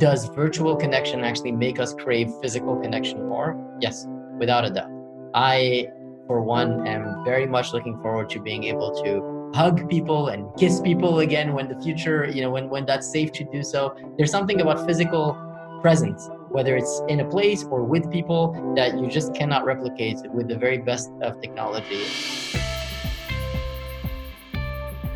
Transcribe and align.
Does 0.00 0.30
virtual 0.30 0.76
connection 0.76 1.24
actually 1.24 1.52
make 1.52 1.78
us 1.78 1.92
crave 1.92 2.32
physical 2.40 2.74
connection 2.80 3.28
more? 3.28 3.54
Yes, 3.82 4.06
without 4.38 4.64
a 4.64 4.70
doubt. 4.70 4.90
I, 5.34 5.88
for 6.26 6.40
one, 6.40 6.86
am 6.86 7.22
very 7.22 7.44
much 7.44 7.74
looking 7.74 8.00
forward 8.00 8.30
to 8.30 8.40
being 8.40 8.64
able 8.64 8.94
to 9.04 9.52
hug 9.54 9.90
people 9.90 10.28
and 10.28 10.48
kiss 10.58 10.80
people 10.80 11.18
again 11.18 11.52
when 11.52 11.68
the 11.68 11.78
future, 11.82 12.24
you 12.24 12.40
know, 12.40 12.50
when, 12.50 12.70
when 12.70 12.86
that's 12.86 13.12
safe 13.12 13.30
to 13.32 13.44
do 13.52 13.62
so. 13.62 13.94
There's 14.16 14.30
something 14.30 14.62
about 14.62 14.86
physical 14.86 15.36
presence, 15.82 16.30
whether 16.48 16.78
it's 16.78 17.02
in 17.08 17.20
a 17.20 17.28
place 17.28 17.62
or 17.64 17.84
with 17.84 18.10
people, 18.10 18.72
that 18.76 18.98
you 18.98 19.06
just 19.06 19.34
cannot 19.34 19.66
replicate 19.66 20.16
with 20.32 20.48
the 20.48 20.56
very 20.56 20.78
best 20.78 21.10
of 21.20 21.42
technology. 21.42 22.06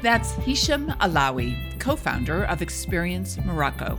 That's 0.02 0.32
Hisham 0.32 0.88
Alawi, 1.00 1.80
co 1.80 1.96
founder 1.96 2.44
of 2.44 2.60
Experience 2.60 3.38
Morocco. 3.46 3.98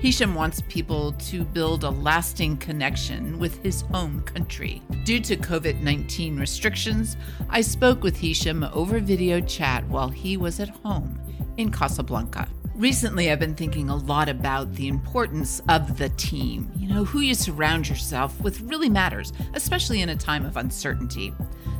Hisham 0.00 0.34
wants 0.34 0.62
people 0.68 1.12
to 1.12 1.44
build 1.44 1.84
a 1.84 1.90
lasting 1.90 2.58
connection 2.58 3.38
with 3.38 3.62
his 3.62 3.82
home 3.82 4.22
country. 4.22 4.82
Due 5.04 5.20
to 5.20 5.36
COVID 5.36 5.80
19 5.80 6.36
restrictions, 6.38 7.16
I 7.48 7.60
spoke 7.60 8.02
with 8.02 8.16
Hisham 8.16 8.64
over 8.72 9.00
video 9.00 9.40
chat 9.40 9.86
while 9.88 10.08
he 10.08 10.36
was 10.36 10.60
at 10.60 10.68
home 10.68 11.18
in 11.56 11.70
Casablanca. 11.70 12.48
Recently, 12.74 13.30
I've 13.30 13.40
been 13.40 13.54
thinking 13.54 13.88
a 13.88 13.96
lot 13.96 14.28
about 14.28 14.74
the 14.74 14.88
importance 14.88 15.62
of 15.68 15.96
the 15.96 16.10
team. 16.10 16.70
You 16.76 16.88
know, 16.88 17.04
who 17.04 17.20
you 17.20 17.34
surround 17.34 17.88
yourself 17.88 18.38
with 18.42 18.60
really 18.60 18.90
matters, 18.90 19.32
especially 19.54 20.02
in 20.02 20.10
a 20.10 20.16
time 20.16 20.44
of 20.44 20.58
uncertainty. 20.58 21.32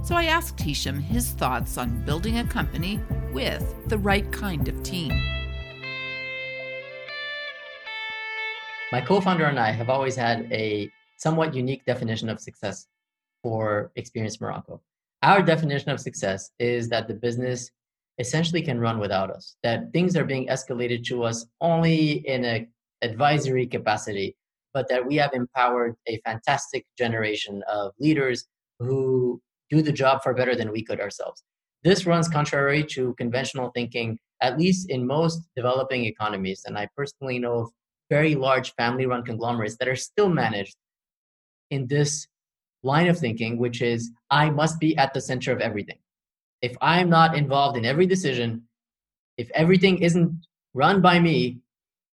So 0.03 0.15
I 0.15 0.25
asked 0.25 0.59
Hisham 0.59 0.99
his 0.99 1.31
thoughts 1.31 1.77
on 1.77 2.03
building 2.07 2.39
a 2.39 2.45
company 2.45 2.99
with 3.33 3.89
the 3.89 3.99
right 3.99 4.31
kind 4.33 4.69
of 4.69 4.83
team. 4.83 5.36
My 8.97 9.03
co 9.03 9.21
founder 9.21 9.45
and 9.45 9.61
I 9.61 9.73
have 9.73 9.91
always 9.91 10.17
had 10.17 10.51
a 10.51 10.91
somewhat 11.19 11.53
unique 11.53 11.85
definition 11.85 12.31
of 12.31 12.41
success 12.41 12.87
for 13.43 13.93
Experience 13.97 14.41
Morocco. 14.41 14.81
Our 15.23 15.43
definition 15.43 15.91
of 15.91 16.01
success 16.01 16.51
is 16.59 16.89
that 16.89 17.07
the 17.07 17.13
business 17.13 17.71
essentially 18.19 18.63
can 18.63 18.81
run 18.81 18.99
without 18.99 19.31
us, 19.31 19.57
that 19.63 19.93
things 19.93 20.17
are 20.17 20.25
being 20.25 20.49
escalated 20.49 21.05
to 21.09 21.25
us 21.25 21.45
only 21.61 22.27
in 22.27 22.43
an 22.47 22.69
advisory 23.03 23.67
capacity, 23.67 24.35
but 24.73 24.89
that 24.89 25.07
we 25.07 25.17
have 25.17 25.35
empowered 25.35 25.95
a 26.09 26.19
fantastic 26.25 26.87
generation 26.97 27.63
of 27.71 27.93
leaders 28.01 28.47
who 28.79 29.43
do 29.69 29.83
the 29.83 29.93
job 29.93 30.23
far 30.23 30.33
better 30.33 30.57
than 30.57 30.73
we 30.73 30.83
could 30.83 31.01
ourselves. 31.01 31.45
This 31.85 32.07
runs 32.07 32.29
contrary 32.29 32.83
to 32.93 33.13
conventional 33.19 33.73
thinking, 33.75 34.19
at 34.41 34.59
least 34.59 34.89
in 34.89 35.07
most 35.07 35.43
developing 35.55 36.07
economies. 36.07 36.63
And 36.65 36.79
I 36.79 36.89
personally 36.97 37.39
know 37.39 37.59
of 37.59 37.71
very 38.11 38.35
large 38.35 38.75
family 38.75 39.07
run 39.07 39.25
conglomerates 39.25 39.77
that 39.79 39.89
are 39.89 39.97
still 39.97 40.29
managed 40.29 40.77
in 41.71 41.87
this 41.87 42.27
line 42.83 43.09
of 43.09 43.19
thinking, 43.19 43.59
which 43.59 43.83
is 43.83 44.11
I 44.31 44.51
must 44.51 44.79
be 44.79 44.97
at 44.97 45.13
the 45.13 45.21
center 45.21 45.53
of 45.53 45.61
everything. 45.61 45.99
If 46.63 46.77
I'm 46.81 47.11
not 47.11 47.37
involved 47.37 47.77
in 47.77 47.85
every 47.85 48.07
decision, 48.07 48.63
if 49.37 49.51
everything 49.51 49.99
isn't 49.99 50.47
run 50.75 51.01
by 51.01 51.19
me, 51.19 51.59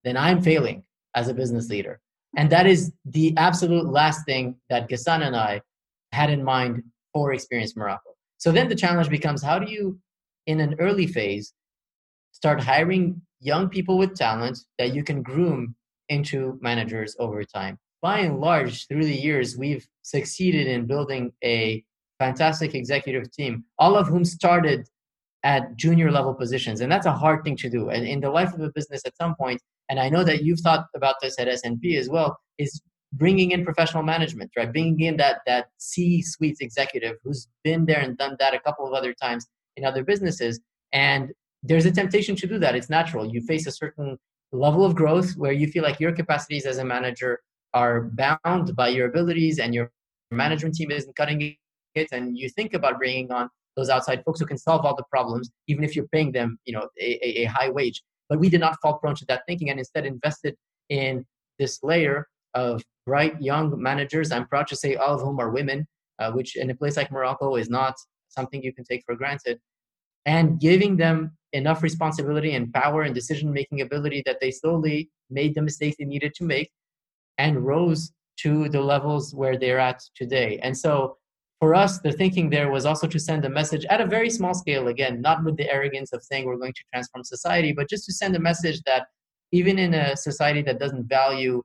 then 0.03 0.17
I'm 0.17 0.41
failing 0.41 0.83
as 1.15 1.27
a 1.27 1.33
business 1.33 1.69
leader. 1.69 2.01
And 2.35 2.49
that 2.49 2.65
is 2.65 2.91
the 3.05 3.33
absolute 3.37 3.85
last 3.85 4.25
thing 4.25 4.55
that 4.69 4.89
Ghassan 4.89 5.25
and 5.25 5.35
I 5.35 5.61
had 6.11 6.29
in 6.29 6.43
mind 6.43 6.83
for 7.13 7.31
Experience 7.31 7.75
Morocco. 7.75 8.15
So 8.37 8.51
then 8.51 8.67
the 8.67 8.75
challenge 8.75 9.09
becomes 9.09 9.43
how 9.43 9.59
do 9.59 9.71
you, 9.71 9.99
in 10.47 10.59
an 10.59 10.75
early 10.79 11.07
phase, 11.07 11.53
start 12.31 12.59
hiring 12.59 13.21
young 13.39 13.69
people 13.69 13.97
with 13.97 14.15
talent 14.15 14.57
that 14.79 14.93
you 14.95 15.03
can 15.03 15.21
groom 15.21 15.75
into 16.13 16.57
managers 16.61 17.15
over 17.19 17.43
time. 17.43 17.77
By 18.01 18.19
and 18.19 18.39
large, 18.39 18.87
through 18.87 19.05
the 19.05 19.15
years, 19.15 19.57
we've 19.57 19.85
succeeded 20.01 20.67
in 20.67 20.85
building 20.85 21.31
a 21.43 21.83
fantastic 22.19 22.75
executive 22.75 23.31
team, 23.31 23.63
all 23.79 23.95
of 23.95 24.07
whom 24.07 24.25
started 24.25 24.87
at 25.43 25.75
junior 25.75 26.11
level 26.11 26.33
positions. 26.33 26.81
And 26.81 26.91
that's 26.91 27.05
a 27.05 27.11
hard 27.11 27.43
thing 27.43 27.57
to 27.57 27.69
do. 27.69 27.89
And 27.89 28.07
in 28.07 28.21
the 28.21 28.29
life 28.29 28.53
of 28.53 28.61
a 28.61 28.71
business 28.73 29.01
at 29.05 29.15
some 29.17 29.35
point, 29.35 29.61
and 29.89 29.99
I 29.99 30.09
know 30.09 30.23
that 30.23 30.43
you've 30.43 30.61
thought 30.61 30.85
about 30.95 31.15
this 31.21 31.37
at 31.39 31.47
SNP 31.47 31.97
as 31.97 32.09
well, 32.09 32.37
is 32.57 32.81
bringing 33.13 33.51
in 33.51 33.63
professional 33.63 34.03
management, 34.03 34.51
right? 34.57 34.71
Bringing 34.71 35.01
in 35.01 35.17
that, 35.17 35.41
that 35.45 35.67
C-suite 35.77 36.57
executive 36.61 37.17
who's 37.23 37.47
been 37.63 37.85
there 37.85 37.99
and 37.99 38.17
done 38.17 38.35
that 38.39 38.53
a 38.53 38.59
couple 38.59 38.87
of 38.87 38.93
other 38.93 39.13
times 39.13 39.45
in 39.75 39.85
other 39.85 40.03
businesses. 40.03 40.59
And 40.91 41.31
there's 41.61 41.85
a 41.85 41.91
temptation 41.91 42.35
to 42.37 42.47
do 42.47 42.57
that. 42.59 42.75
It's 42.75 42.89
natural. 42.89 43.31
You 43.33 43.41
face 43.41 43.67
a 43.67 43.71
certain 43.71 44.17
level 44.57 44.85
of 44.85 44.95
growth 44.95 45.31
where 45.35 45.51
you 45.51 45.67
feel 45.67 45.83
like 45.83 45.99
your 45.99 46.11
capacities 46.11 46.65
as 46.65 46.77
a 46.77 46.85
manager 46.85 47.39
are 47.73 48.11
bound 48.13 48.75
by 48.75 48.87
your 48.87 49.07
abilities 49.07 49.59
and 49.59 49.73
your 49.73 49.91
management 50.31 50.75
team 50.75 50.91
isn't 50.91 51.15
cutting 51.15 51.55
it 51.95 52.07
and 52.11 52.37
you 52.37 52.49
think 52.49 52.73
about 52.73 52.97
bringing 52.97 53.31
on 53.31 53.49
those 53.75 53.89
outside 53.89 54.23
folks 54.23 54.39
who 54.39 54.45
can 54.45 54.57
solve 54.57 54.85
all 54.85 54.95
the 54.95 55.03
problems 55.09 55.51
even 55.67 55.83
if 55.83 55.95
you're 55.95 56.07
paying 56.07 56.31
them 56.31 56.57
you 56.65 56.73
know 56.73 56.87
a, 56.99 57.41
a 57.41 57.45
high 57.45 57.69
wage. 57.69 58.01
But 58.29 58.39
we 58.39 58.49
did 58.49 58.61
not 58.61 58.77
fall 58.81 58.97
prone 58.99 59.15
to 59.15 59.25
that 59.25 59.43
thinking 59.47 59.69
and 59.69 59.79
instead 59.79 60.05
invested 60.05 60.55
in 60.89 61.25
this 61.59 61.79
layer 61.83 62.27
of 62.53 62.81
bright 63.05 63.41
young 63.41 63.81
managers 63.81 64.31
i'm 64.31 64.47
proud 64.47 64.67
to 64.67 64.75
say 64.75 64.95
all 64.95 65.15
of 65.15 65.21
whom 65.21 65.39
are 65.39 65.49
women 65.49 65.85
uh, 66.19 66.31
which 66.31 66.55
in 66.55 66.69
a 66.69 66.75
place 66.75 66.97
like 66.97 67.11
morocco 67.11 67.55
is 67.55 67.69
not 67.69 67.95
something 68.29 68.63
you 68.63 68.73
can 68.73 68.83
take 68.83 69.03
for 69.05 69.15
granted 69.15 69.59
and 70.25 70.59
giving 70.59 70.95
them 70.97 71.35
enough 71.53 71.83
responsibility 71.83 72.55
and 72.55 72.73
power 72.73 73.03
and 73.03 73.15
decision 73.15 73.51
making 73.51 73.81
ability 73.81 74.23
that 74.25 74.39
they 74.41 74.51
slowly 74.51 75.09
made 75.29 75.55
the 75.55 75.61
mistakes 75.61 75.95
they 75.97 76.05
needed 76.05 76.33
to 76.35 76.43
make 76.43 76.69
and 77.37 77.65
rose 77.65 78.11
to 78.37 78.67
the 78.69 78.81
levels 78.81 79.33
where 79.33 79.57
they're 79.57 79.79
at 79.79 80.01
today. 80.15 80.59
And 80.63 80.77
so 80.77 81.17
for 81.59 81.75
us, 81.75 81.99
the 81.99 82.11
thinking 82.11 82.49
there 82.49 82.71
was 82.71 82.85
also 82.85 83.07
to 83.07 83.19
send 83.19 83.45
a 83.45 83.49
message 83.49 83.85
at 83.85 84.01
a 84.01 84.05
very 84.05 84.29
small 84.29 84.53
scale, 84.53 84.87
again, 84.87 85.21
not 85.21 85.43
with 85.43 85.55
the 85.55 85.71
arrogance 85.71 86.11
of 86.11 86.23
saying 86.23 86.45
we're 86.45 86.57
going 86.57 86.73
to 86.73 86.83
transform 86.91 87.23
society, 87.23 87.71
but 87.71 87.87
just 87.89 88.05
to 88.05 88.13
send 88.13 88.35
a 88.35 88.39
message 88.39 88.81
that 88.85 89.07
even 89.51 89.79
in 89.79 89.93
a 89.93 90.17
society 90.17 90.61
that 90.63 90.79
doesn't 90.79 91.07
value 91.07 91.61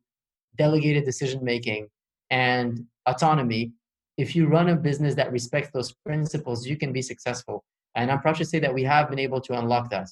delegated 0.56 1.04
decision 1.04 1.43
making 1.43 1.88
and 2.31 2.84
autonomy, 3.06 3.72
if 4.19 4.37
you 4.37 4.47
run 4.47 4.69
a 4.69 4.77
business 4.77 5.15
that 5.15 5.32
respects 5.32 5.71
those 5.72 5.93
principles, 6.04 6.66
you 6.66 6.77
can 6.77 6.93
be 6.93 7.03
successful. 7.03 7.65
And 7.94 8.10
I'm 8.10 8.21
proud 8.21 8.37
to 8.37 8.44
say 8.44 8.59
that 8.60 8.72
we 8.72 8.84
have 8.84 9.09
been 9.09 9.19
able 9.19 9.41
to 9.43 9.59
unlock 9.59 9.91
that. 9.91 10.09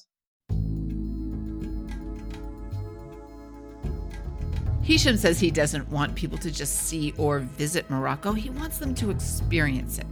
Hisham 4.83 5.17
says 5.17 5.39
he 5.39 5.51
doesn't 5.51 5.89
want 5.89 6.15
people 6.15 6.37
to 6.37 6.49
just 6.49 6.83
see 6.83 7.13
or 7.17 7.39
visit 7.39 7.89
Morocco, 7.89 8.31
he 8.31 8.49
wants 8.49 8.77
them 8.77 8.95
to 8.95 9.09
experience 9.09 9.99
it 9.99 10.07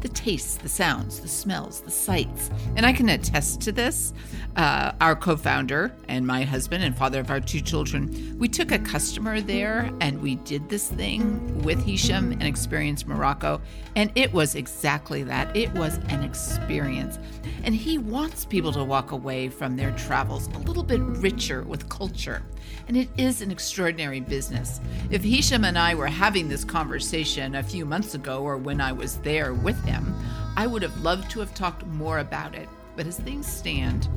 the 0.00 0.08
tastes, 0.08 0.56
the 0.56 0.68
sounds, 0.68 1.20
the 1.20 1.28
smells, 1.28 1.80
the 1.80 1.90
sights. 1.90 2.50
And 2.76 2.84
I 2.86 2.92
can 2.92 3.08
attest 3.08 3.60
to 3.62 3.72
this. 3.72 4.12
Uh, 4.56 4.92
our 5.00 5.16
co 5.16 5.34
founder 5.34 5.94
and 6.08 6.26
my 6.26 6.42
husband 6.42 6.84
and 6.84 6.96
father 6.96 7.20
of 7.20 7.30
our 7.30 7.40
two 7.40 7.60
children, 7.60 8.36
we 8.38 8.48
took 8.48 8.70
a 8.70 8.78
customer 8.78 9.40
there 9.40 9.90
and 10.00 10.20
we 10.20 10.34
did 10.36 10.68
this 10.68 10.88
thing 10.88 11.62
with 11.62 11.82
Hisham 11.82 12.32
and 12.32 12.42
experienced 12.42 13.06
Morocco. 13.06 13.60
And 13.96 14.12
it 14.14 14.32
was 14.32 14.54
exactly 14.54 15.22
that. 15.22 15.56
It 15.56 15.72
was 15.72 15.98
an 16.08 16.22
experience. 16.22 17.18
And 17.64 17.74
he 17.74 17.96
wants 17.98 18.44
people 18.44 18.72
to 18.72 18.84
walk 18.84 19.12
away 19.12 19.48
from 19.48 19.76
their 19.76 19.92
travels 19.92 20.48
a 20.48 20.58
little 20.58 20.82
bit 20.82 21.00
richer 21.00 21.62
with 21.62 21.88
culture. 21.88 22.42
And 22.88 22.96
it 22.96 23.08
is 23.16 23.42
an 23.42 23.50
extraordinary 23.50 24.20
business. 24.20 24.80
If 25.10 25.22
Hisham 25.22 25.64
and 25.64 25.78
I 25.78 25.94
were 25.94 26.08
having 26.08 26.48
this 26.48 26.64
conversation 26.64 27.54
a 27.54 27.62
few 27.62 27.84
months 27.84 28.14
ago 28.14 28.42
or 28.42 28.56
when 28.56 28.80
I 28.80 28.92
was 28.92 29.18
there 29.18 29.54
with 29.54 29.71
him, 29.84 30.14
I 30.56 30.66
would 30.66 30.82
have 30.82 31.00
loved 31.02 31.30
to 31.30 31.40
have 31.40 31.54
talked 31.54 31.86
more 31.86 32.18
about 32.18 32.54
it. 32.54 32.68
But 32.96 33.06
as 33.06 33.18
things 33.18 33.46
stand, 33.46 34.08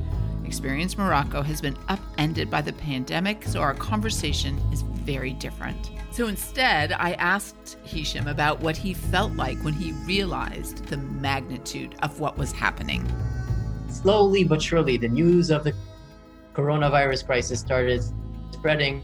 Experience 0.45 0.97
Morocco 0.97 1.41
has 1.41 1.61
been 1.61 1.77
upended 1.88 2.51
by 2.51 2.61
the 2.61 2.73
pandemic, 2.73 3.43
so 3.43 3.61
our 3.61 3.73
conversation 3.73 4.57
is 4.72 4.81
very 4.81 5.34
different. 5.34 5.91
So 6.11 6.28
instead, 6.28 6.93
I 6.93 7.13
asked 7.13 7.78
Hisham 7.84 8.28
about 8.28 8.59
what 8.59 8.78
he 8.78 8.93
felt 8.93 9.34
like 9.34 9.57
when 9.63 9.73
he 9.73 9.91
realized 10.05 10.85
the 10.85 10.97
magnitude 10.97 11.96
of 12.03 12.19
what 12.19 12.37
was 12.37 12.51
happening. 12.51 13.05
Slowly 13.90 14.43
but 14.43 14.61
surely, 14.61 14.97
the 14.97 15.09
news 15.09 15.49
of 15.49 15.63
the 15.63 15.73
coronavirus 16.53 17.25
crisis 17.25 17.59
started 17.59 18.03
spreading 18.51 19.03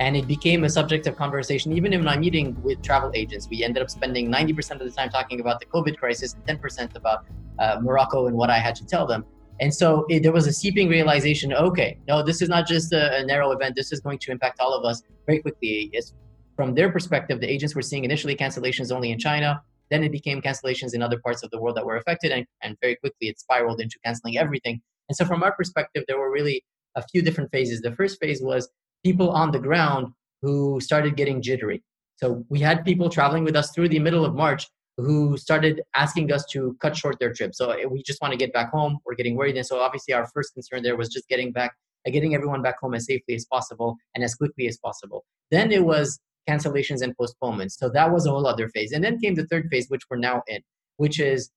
and 0.00 0.16
it 0.16 0.26
became 0.26 0.64
a 0.64 0.70
subject 0.70 1.06
of 1.06 1.14
conversation. 1.14 1.72
Even 1.72 1.92
in 1.92 2.02
my 2.02 2.16
meeting 2.16 2.56
with 2.62 2.82
travel 2.82 3.10
agents 3.14 3.48
we 3.48 3.62
ended 3.62 3.82
up 3.82 3.90
spending 3.90 4.28
90% 4.32 4.72
of 4.72 4.78
the 4.80 4.90
time 4.90 5.10
talking 5.10 5.40
about 5.40 5.60
the 5.60 5.66
covid 5.66 5.96
crisis 5.98 6.34
and 6.34 6.60
10% 6.60 6.96
about 6.96 7.26
uh, 7.58 7.78
morocco 7.80 8.26
and 8.26 8.36
what 8.36 8.50
i 8.50 8.58
had 8.58 8.74
to 8.74 8.86
tell 8.86 9.06
them. 9.06 9.24
And 9.60 9.72
so 9.74 10.06
it, 10.08 10.22
there 10.22 10.32
was 10.32 10.46
a 10.46 10.52
seeping 10.52 10.88
realization 10.88 11.52
okay 11.52 11.98
no 12.08 12.22
this 12.22 12.40
is 12.42 12.48
not 12.48 12.66
just 12.66 12.92
a, 12.92 13.18
a, 13.18 13.24
narrow 13.24 13.52
event. 13.52 13.76
This 13.76 13.92
is 13.92 14.00
going 14.00 14.18
to 14.20 14.32
impact 14.32 14.58
all 14.58 14.72
of 14.72 14.84
us 14.90 15.02
very 15.26 15.40
quickly. 15.40 15.90
It's, 15.92 16.14
from 16.56 16.74
their 16.74 16.90
perspective 16.90 17.40
the 17.40 17.50
agents 17.54 17.74
were 17.74 17.86
seeing 17.90 18.04
initially 18.04 18.34
cancellations 18.34 18.90
only 18.90 19.10
in 19.12 19.18
china. 19.18 19.62
Then 19.90 20.02
it 20.02 20.12
became 20.12 20.40
cancellations 20.40 20.94
in 20.94 21.02
other 21.02 21.18
parts 21.18 21.42
of 21.42 21.50
the 21.50 21.60
world 21.60 21.76
that 21.76 21.84
were 21.84 21.96
affected 21.96 22.32
and, 22.32 22.46
and 22.62 22.76
very 22.80 22.96
quickly 22.96 23.28
it 23.28 23.38
spiraled 23.38 23.80
into 23.80 23.98
canceling 24.04 24.38
everything. 24.38 24.80
And 25.10 25.16
so 25.16 25.26
from 25.26 25.42
our 25.42 25.52
perspective 25.52 26.04
there 26.08 26.18
were 26.18 26.32
really 26.32 26.64
a 26.96 27.02
few 27.02 27.20
different 27.20 27.50
phases. 27.52 27.82
The 27.82 27.94
first 27.94 28.18
phase 28.18 28.40
was 28.42 28.70
people 29.04 29.30
on 29.30 29.50
the 29.50 29.58
ground 29.58 30.08
who 30.42 30.80
started 30.80 31.16
getting 31.16 31.42
jittery. 31.42 31.82
So 32.16 32.44
we 32.48 32.60
had 32.60 32.84
people 32.84 33.08
traveling 33.08 33.44
with 33.44 33.56
us 33.56 33.70
through 33.72 33.88
the 33.88 33.98
middle 33.98 34.24
of 34.24 34.34
March 34.34 34.66
who 34.96 35.36
started 35.36 35.82
asking 35.94 36.32
us 36.32 36.44
to 36.52 36.76
cut 36.80 36.96
short 36.96 37.18
their 37.18 37.32
trip. 37.32 37.54
So 37.54 37.70
eh, 37.70 37.84
we 37.86 38.02
just 38.02 38.20
want 38.20 38.32
to 38.32 38.38
get 38.38 38.52
back 38.52 38.70
home. 38.70 38.98
We're 39.06 39.14
getting 39.14 39.36
worried. 39.36 39.56
And 39.56 39.66
so 39.66 39.80
obviously 39.80 40.14
our 40.14 40.28
first 40.34 40.52
concern 40.52 40.82
there 40.82 40.96
was 40.96 41.08
just 41.08 41.28
getting 41.28 41.52
back, 41.52 41.72
uh, 42.06 42.10
getting 42.10 42.34
everyone 42.34 42.62
back 42.62 42.78
home 42.80 42.94
as 42.94 43.06
safely 43.06 43.34
as 43.34 43.46
possible 43.46 43.96
and 44.14 44.22
as 44.22 44.34
quickly 44.34 44.66
as 44.66 44.76
possible. 44.78 45.24
Then 45.50 45.72
it 45.72 45.84
was 45.84 46.20
cancellations 46.48 47.02
and 47.02 47.16
postponements. 47.16 47.78
So 47.78 47.88
that 47.90 48.12
was 48.12 48.26
a 48.26 48.30
whole 48.30 48.46
other 48.46 48.68
phase. 48.68 48.92
And 48.92 49.02
then 49.02 49.18
came 49.18 49.34
the 49.34 49.46
third 49.46 49.68
phase, 49.70 49.86
which 49.88 50.02
we're 50.10 50.18
now 50.18 50.42
in, 50.46 50.60
which 50.96 51.20
is 51.20 51.50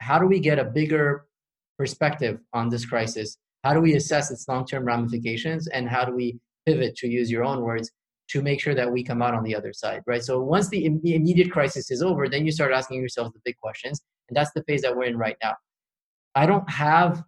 how 0.00 0.18
do 0.18 0.26
we 0.26 0.40
get 0.40 0.58
a 0.58 0.64
bigger 0.64 1.26
perspective 1.78 2.40
on 2.52 2.70
this 2.70 2.84
crisis? 2.84 3.36
How 3.64 3.74
do 3.74 3.80
we 3.80 3.94
assess 3.94 4.30
its 4.30 4.48
long 4.48 4.66
term 4.66 4.84
ramifications? 4.84 5.68
And 5.68 5.88
how 5.88 6.04
do 6.04 6.14
we 6.14 6.38
pivot, 6.70 6.96
to 6.96 7.08
use 7.08 7.30
your 7.30 7.44
own 7.44 7.62
words, 7.62 7.90
to 8.30 8.42
make 8.42 8.60
sure 8.60 8.74
that 8.74 8.90
we 8.90 9.02
come 9.02 9.22
out 9.22 9.34
on 9.34 9.42
the 9.42 9.54
other 9.54 9.72
side, 9.72 10.02
right? 10.06 10.22
So 10.22 10.40
once 10.40 10.68
the, 10.68 10.86
immediate 10.86 11.50
crisis 11.50 11.90
is 11.90 12.02
over, 12.02 12.28
then 12.28 12.46
you 12.46 12.52
start 12.52 12.72
asking 12.72 13.00
yourself 13.00 13.32
the 13.32 13.40
big 13.44 13.56
questions. 13.56 14.00
And 14.28 14.36
that's 14.36 14.52
the 14.54 14.62
phase 14.64 14.82
that 14.82 14.94
we're 14.96 15.04
in 15.04 15.18
right 15.18 15.36
now. 15.42 15.54
I 16.34 16.46
don't 16.46 16.68
have 16.70 17.22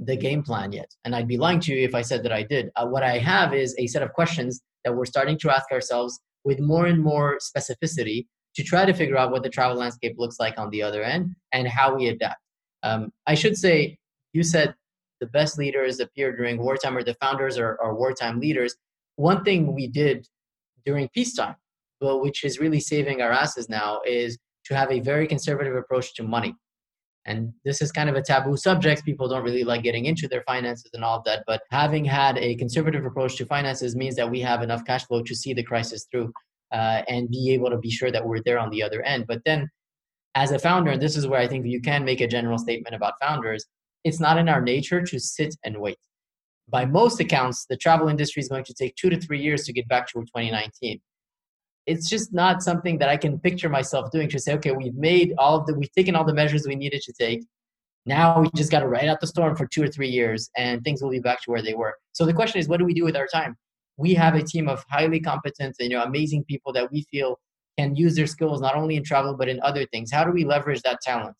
the 0.00 0.16
game 0.16 0.42
plan 0.42 0.72
yet. 0.72 0.90
And 1.04 1.14
I'd 1.14 1.28
be 1.28 1.36
lying 1.36 1.60
to 1.60 1.72
you 1.72 1.84
if 1.84 1.94
I 1.94 2.02
said 2.02 2.22
that 2.24 2.32
I 2.32 2.42
did. 2.42 2.70
Uh, 2.74 2.86
what 2.86 3.02
I 3.02 3.18
have 3.18 3.54
is 3.54 3.74
a 3.78 3.86
set 3.86 4.02
of 4.02 4.12
questions 4.12 4.60
that 4.84 4.94
we're 4.94 5.04
starting 5.04 5.38
to 5.38 5.50
ask 5.50 5.70
ourselves 5.70 6.18
with 6.44 6.60
more 6.60 6.86
and 6.86 7.02
more 7.02 7.38
specificity 7.38 8.26
to 8.56 8.62
try 8.64 8.84
to 8.84 8.92
figure 8.92 9.16
out 9.16 9.30
what 9.30 9.42
the 9.42 9.48
travel 9.48 9.76
landscape 9.76 10.16
looks 10.18 10.40
like 10.40 10.58
on 10.58 10.70
the 10.70 10.82
other 10.82 11.02
end 11.02 11.34
and 11.52 11.68
how 11.68 11.94
we 11.94 12.08
adapt. 12.08 12.40
Um, 12.82 13.12
I 13.26 13.34
should 13.34 13.56
say, 13.56 13.98
you 14.32 14.42
said 14.42 14.74
the 15.20 15.26
best 15.26 15.58
leaders 15.58 16.00
appear 16.00 16.36
during 16.36 16.58
wartime 16.58 16.96
or 16.96 17.02
the 17.02 17.14
founders 17.14 17.58
are, 17.58 17.78
are 17.82 17.94
wartime 17.94 18.40
leaders 18.40 18.76
one 19.18 19.42
thing 19.42 19.74
we 19.74 19.88
did 19.88 20.26
during 20.86 21.08
peacetime, 21.08 21.56
well, 22.00 22.20
which 22.20 22.44
is 22.44 22.60
really 22.60 22.78
saving 22.78 23.20
our 23.20 23.32
asses 23.32 23.68
now, 23.68 24.00
is 24.06 24.38
to 24.66 24.76
have 24.76 24.92
a 24.92 25.00
very 25.00 25.26
conservative 25.26 25.74
approach 25.74 26.14
to 26.14 26.22
money. 26.22 26.54
And 27.26 27.52
this 27.64 27.82
is 27.82 27.90
kind 27.90 28.08
of 28.08 28.14
a 28.14 28.22
taboo 28.22 28.56
subject. 28.56 29.04
People 29.04 29.28
don't 29.28 29.42
really 29.42 29.64
like 29.64 29.82
getting 29.82 30.04
into 30.04 30.28
their 30.28 30.44
finances 30.46 30.90
and 30.94 31.04
all 31.04 31.18
of 31.18 31.24
that. 31.24 31.42
But 31.48 31.62
having 31.70 32.04
had 32.04 32.38
a 32.38 32.54
conservative 32.54 33.04
approach 33.04 33.36
to 33.36 33.46
finances 33.46 33.96
means 33.96 34.14
that 34.14 34.30
we 34.30 34.40
have 34.40 34.62
enough 34.62 34.84
cash 34.84 35.04
flow 35.04 35.22
to 35.24 35.34
see 35.34 35.52
the 35.52 35.64
crisis 35.64 36.06
through 36.10 36.32
uh, 36.72 37.02
and 37.08 37.28
be 37.28 37.52
able 37.52 37.70
to 37.70 37.76
be 37.76 37.90
sure 37.90 38.12
that 38.12 38.24
we're 38.24 38.42
there 38.44 38.58
on 38.58 38.70
the 38.70 38.84
other 38.84 39.02
end. 39.02 39.26
But 39.26 39.42
then, 39.44 39.68
as 40.36 40.52
a 40.52 40.60
founder, 40.60 40.92
and 40.92 41.02
this 41.02 41.16
is 41.16 41.26
where 41.26 41.40
I 41.40 41.48
think 41.48 41.66
you 41.66 41.80
can 41.80 42.04
make 42.04 42.20
a 42.20 42.28
general 42.28 42.56
statement 42.56 42.94
about 42.94 43.14
founders, 43.20 43.66
it's 44.04 44.20
not 44.20 44.38
in 44.38 44.48
our 44.48 44.60
nature 44.60 45.02
to 45.02 45.20
sit 45.20 45.54
and 45.64 45.78
wait 45.78 45.98
by 46.70 46.84
most 46.84 47.20
accounts, 47.20 47.66
the 47.68 47.76
travel 47.76 48.08
industry 48.08 48.40
is 48.40 48.48
going 48.48 48.64
to 48.64 48.74
take 48.74 48.94
two 48.96 49.10
to 49.10 49.18
three 49.18 49.40
years 49.40 49.64
to 49.64 49.72
get 49.72 49.88
back 49.88 50.06
to 50.08 50.14
2019. 50.14 51.00
It's 51.86 52.08
just 52.08 52.34
not 52.34 52.62
something 52.62 52.98
that 52.98 53.08
I 53.08 53.16
can 53.16 53.38
picture 53.38 53.70
myself 53.70 54.10
doing 54.10 54.28
to 54.30 54.38
say, 54.38 54.52
okay, 54.54 54.72
we've 54.72 54.94
made 54.94 55.32
all 55.38 55.56
of 55.58 55.66
the, 55.66 55.74
we've 55.74 55.92
taken 55.92 56.14
all 56.14 56.24
the 56.24 56.34
measures 56.34 56.66
we 56.66 56.74
needed 56.74 57.00
to 57.02 57.12
take. 57.18 57.44
Now 58.04 58.40
we 58.40 58.50
just 58.54 58.70
got 58.70 58.80
to 58.80 58.88
ride 58.88 59.08
out 59.08 59.20
the 59.20 59.26
storm 59.26 59.56
for 59.56 59.66
two 59.66 59.82
or 59.82 59.88
three 59.88 60.08
years 60.08 60.50
and 60.56 60.82
things 60.84 61.02
will 61.02 61.10
be 61.10 61.20
back 61.20 61.42
to 61.42 61.50
where 61.50 61.62
they 61.62 61.74
were. 61.74 61.94
So 62.12 62.26
the 62.26 62.34
question 62.34 62.60
is, 62.60 62.68
what 62.68 62.78
do 62.78 62.84
we 62.84 62.94
do 62.94 63.04
with 63.04 63.16
our 63.16 63.26
time? 63.26 63.56
We 63.96 64.14
have 64.14 64.34
a 64.34 64.42
team 64.42 64.68
of 64.68 64.84
highly 64.90 65.20
competent, 65.20 65.76
you 65.80 65.88
know, 65.88 66.02
amazing 66.02 66.44
people 66.44 66.72
that 66.74 66.92
we 66.92 67.04
feel 67.10 67.38
can 67.78 67.96
use 67.96 68.16
their 68.16 68.26
skills 68.26 68.60
not 68.60 68.76
only 68.76 68.96
in 68.96 69.04
travel 69.04 69.34
but 69.34 69.48
in 69.48 69.60
other 69.62 69.86
things. 69.86 70.12
How 70.12 70.24
do 70.24 70.30
we 70.30 70.44
leverage 70.44 70.82
that 70.82 71.00
talent 71.00 71.36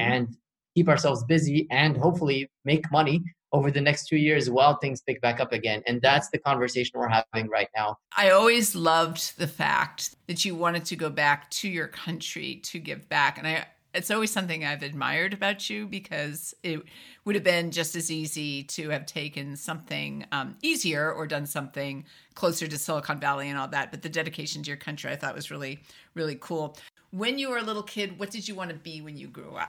mm-hmm. 0.00 0.12
and 0.12 0.36
keep 0.74 0.88
ourselves 0.88 1.24
busy 1.24 1.66
and 1.70 1.96
hopefully 1.96 2.50
make 2.64 2.90
money 2.90 3.22
over 3.54 3.70
the 3.70 3.80
next 3.80 4.08
two 4.08 4.16
years 4.16 4.50
while 4.50 4.76
things 4.78 5.00
pick 5.02 5.20
back 5.20 5.38
up 5.38 5.52
again. 5.52 5.80
And 5.86 6.02
that's 6.02 6.28
the 6.30 6.38
conversation 6.38 6.98
we're 6.98 7.08
having 7.08 7.48
right 7.48 7.68
now. 7.76 7.96
I 8.16 8.30
always 8.30 8.74
loved 8.74 9.38
the 9.38 9.46
fact 9.46 10.16
that 10.26 10.44
you 10.44 10.56
wanted 10.56 10.84
to 10.86 10.96
go 10.96 11.08
back 11.08 11.50
to 11.50 11.68
your 11.68 11.86
country 11.86 12.56
to 12.64 12.80
give 12.80 13.08
back. 13.08 13.38
And 13.38 13.46
I, 13.46 13.66
it's 13.94 14.10
always 14.10 14.32
something 14.32 14.64
I've 14.64 14.82
admired 14.82 15.32
about 15.32 15.70
you 15.70 15.86
because 15.86 16.52
it 16.64 16.82
would 17.24 17.36
have 17.36 17.44
been 17.44 17.70
just 17.70 17.94
as 17.94 18.10
easy 18.10 18.64
to 18.64 18.88
have 18.88 19.06
taken 19.06 19.54
something 19.54 20.26
um, 20.32 20.56
easier 20.60 21.12
or 21.12 21.28
done 21.28 21.46
something 21.46 22.04
closer 22.34 22.66
to 22.66 22.76
Silicon 22.76 23.20
Valley 23.20 23.48
and 23.48 23.56
all 23.56 23.68
that. 23.68 23.92
But 23.92 24.02
the 24.02 24.08
dedication 24.08 24.64
to 24.64 24.68
your 24.68 24.76
country 24.78 25.12
I 25.12 25.16
thought 25.16 25.32
was 25.32 25.52
really, 25.52 25.78
really 26.14 26.36
cool. 26.40 26.76
When 27.12 27.38
you 27.38 27.50
were 27.50 27.58
a 27.58 27.62
little 27.62 27.84
kid, 27.84 28.18
what 28.18 28.32
did 28.32 28.48
you 28.48 28.56
want 28.56 28.70
to 28.70 28.76
be 28.76 29.00
when 29.00 29.16
you 29.16 29.28
grew 29.28 29.54
up? 29.54 29.68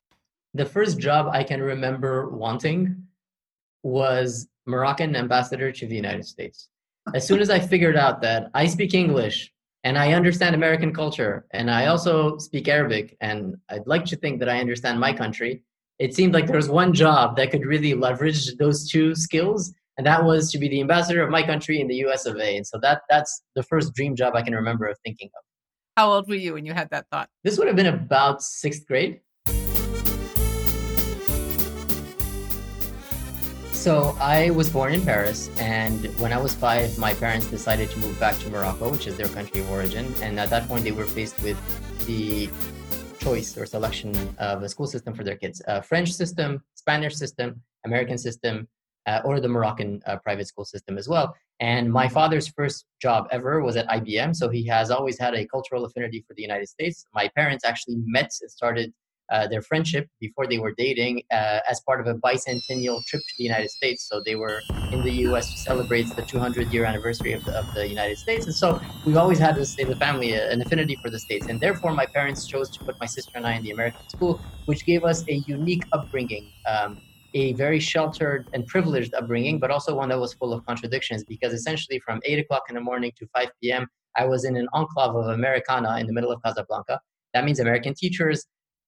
The 0.56 0.66
first 0.66 1.00
job 1.00 1.28
I 1.34 1.44
can 1.44 1.62
remember 1.62 2.30
wanting 2.30 3.04
was 3.84 4.48
Moroccan 4.66 5.14
ambassador 5.14 5.70
to 5.70 5.86
the 5.86 5.98
United 5.98 6.24
States. 6.24 6.70
As 7.14 7.28
soon 7.28 7.42
as 7.42 7.50
I 7.50 7.60
figured 7.60 7.98
out 7.98 8.22
that 8.22 8.52
I 8.54 8.66
speak 8.68 8.94
English 8.94 9.52
and 9.84 9.98
I 9.98 10.14
understand 10.14 10.56
American 10.56 10.94
culture 10.94 11.46
and 11.52 11.70
I 11.70 11.88
also 11.88 12.38
speak 12.38 12.70
Arabic 12.70 13.18
and 13.20 13.58
I'd 13.70 13.86
like 13.86 14.06
to 14.06 14.16
think 14.16 14.40
that 14.40 14.48
I 14.48 14.60
understand 14.60 14.98
my 14.98 15.12
country, 15.12 15.62
it 16.00 16.16
seemed 16.16 16.34
like 16.34 16.48
there 16.48 16.56
was 16.56 16.70
one 16.70 16.94
job 16.94 17.36
that 17.36 17.52
could 17.52 17.66
really 17.66 17.94
leverage 17.94 18.56
those 18.56 18.90
two 18.90 19.14
skills 19.14 19.74
and 19.98 20.08
that 20.08 20.24
was 20.24 20.54
to 20.54 20.58
be 20.58 20.70
the 20.70 20.80
ambassador 20.80 21.22
of 21.22 21.30
my 21.30 21.44
country 21.44 21.82
in 21.82 21.90
the 21.90 21.98
US 22.06 22.26
of 22.26 22.38
A. 22.38 22.56
And 22.56 22.66
so 22.66 22.80
that 22.82 23.02
that's 23.10 23.44
the 23.56 23.64
first 23.64 23.94
dream 23.94 24.16
job 24.16 24.36
I 24.38 24.42
can 24.42 24.56
remember 24.56 24.86
of 24.86 24.98
thinking 25.04 25.30
of. 25.36 25.44
How 25.98 26.14
old 26.14 26.30
were 26.30 26.36
you 26.36 26.54
when 26.54 26.66
you 26.66 26.74
had 26.74 26.90
that 26.92 27.08
thought? 27.12 27.28
This 27.44 27.58
would 27.58 27.68
have 27.68 27.76
been 27.76 27.94
about 27.94 28.42
sixth 28.42 28.88
grade. 28.88 29.20
So 33.86 34.18
I 34.20 34.50
was 34.50 34.68
born 34.68 34.96
in 34.96 35.06
Paris, 35.06 35.52
and 35.60 36.06
when 36.20 36.34
I 36.34 36.40
was 36.40 36.56
five, 36.56 36.98
my 36.98 37.14
parents 37.14 37.46
decided 37.46 37.88
to 37.92 38.00
move 38.00 38.20
back 38.20 38.36
to 38.40 38.50
Morocco, 38.50 38.90
which 38.90 39.06
is 39.06 39.16
their 39.16 39.28
country 39.28 39.62
of 39.62 39.70
origin. 39.70 40.12
And 40.24 40.40
at 40.40 40.50
that 40.50 40.68
point, 40.68 40.84
they 40.84 40.92
were 40.92 41.06
faced 41.06 41.40
with 41.44 41.56
the 42.08 42.50
choice 43.20 43.56
or 43.56 43.68
selection 43.68 44.12
of 44.40 44.64
a 44.64 44.70
school 44.70 44.88
system 44.88 45.14
for 45.14 45.24
their 45.24 45.36
kids: 45.36 45.62
a 45.68 45.84
French 45.84 46.12
system, 46.12 46.64
Spanish 46.74 47.14
system, 47.14 47.62
American 47.86 48.18
system, 48.18 48.68
uh, 49.06 49.22
or 49.24 49.40
the 49.40 49.50
Moroccan 49.50 50.02
uh, 50.08 50.18
private 50.18 50.48
school 50.48 50.66
system 50.66 50.98
as 50.98 51.08
well. 51.08 51.36
And 51.60 51.94
my 51.94 52.08
father's 52.08 52.48
first 52.48 52.86
job 53.00 53.28
ever 53.30 53.62
was 53.62 53.76
at 53.78 53.88
IBM, 53.88 54.36
so 54.36 54.50
he 54.50 54.66
has 54.66 54.90
always 54.90 55.20
had 55.20 55.36
a 55.36 55.46
cultural 55.46 55.86
affinity 55.86 56.26
for 56.28 56.34
the 56.34 56.42
United 56.42 56.70
States. 56.70 57.06
My 57.14 57.30
parents 57.36 57.64
actually 57.64 57.98
met 58.08 58.32
and 58.42 58.50
started 58.50 58.92
uh, 59.32 59.48
their 59.48 59.62
friendship 59.62 60.08
before 60.20 60.48
they 60.48 60.60
were 60.60 60.74
dating 60.78 61.24
uh, 61.32 61.60
as 61.70 61.82
part 61.82 62.00
of 62.02 62.08
a 62.08 62.16
bicentennial 62.20 63.06
trip 63.06 63.22
to 63.28 63.34
the 63.38 63.44
United 63.44 63.70
States. 63.72 64.08
So 64.08 64.22
they 64.24 64.36
were 64.36 64.64
in 64.92 65.02
the 65.02 65.12
U.S. 65.28 65.52
to 65.52 65.58
celebrate 65.58 66.10
the 66.16 66.24
200 66.24 66.72
year 66.72 66.86
anniversary 66.86 67.34
of 67.34 67.44
the, 67.46 67.54
of 67.58 67.66
the 67.74 67.88
United 67.90 68.18
States. 68.18 68.46
And 68.46 68.56
so 68.56 68.80
we've 69.04 69.18
always 69.18 69.40
had 69.40 69.56
this 69.56 69.76
in 69.78 69.90
the 69.90 69.96
family 69.98 70.36
uh, 70.36 70.50
an 70.50 70.62
affinity 70.62 70.98
for 71.02 71.10
the 71.10 71.20
States. 71.20 71.48
And 71.48 71.60
therefore, 71.60 71.94
my 71.94 72.08
parents 72.14 72.46
chose 72.46 72.70
to 72.72 72.80
put 72.86 72.96
my 73.00 73.08
sister 73.08 73.32
and 73.38 73.48
I 73.48 73.54
in 73.56 73.64
the 73.64 73.72
American 73.72 74.08
school, 74.10 74.40
which 74.66 74.86
gave 74.86 75.04
us 75.04 75.24
a 75.30 75.44
unique 75.46 75.84
upbringing. 75.92 76.52
Um, 76.68 77.02
a 77.34 77.52
very 77.54 77.82
sheltered 77.82 78.48
and 78.54 78.66
privileged 78.66 79.14
upbringing, 79.14 79.60
but 79.60 79.70
also 79.70 79.94
one 79.94 80.08
that 80.08 80.18
was 80.18 80.34
full 80.34 80.54
of 80.54 80.66
contradictions 80.66 81.26
because 81.26 81.52
essentially 81.52 82.00
from 82.00 82.22
8 82.24 82.40
o'clock 82.40 82.64
in 82.70 82.76
the 82.76 82.82
morning 82.82 83.12
to 83.20 83.28
5 83.36 83.50
p.m., 83.62 83.88
I 84.16 84.26
was 84.26 84.46
in 84.46 84.56
an 84.56 84.70
enclave 84.72 85.14
of 85.14 85.28
Americana 85.28 85.98
in 86.00 86.08
the 86.08 86.14
middle 86.14 86.32
of 86.32 86.42
Casablanca. 86.42 87.02
That 87.34 87.44
means 87.44 87.60
American 87.60 87.94
teachers, 87.94 88.46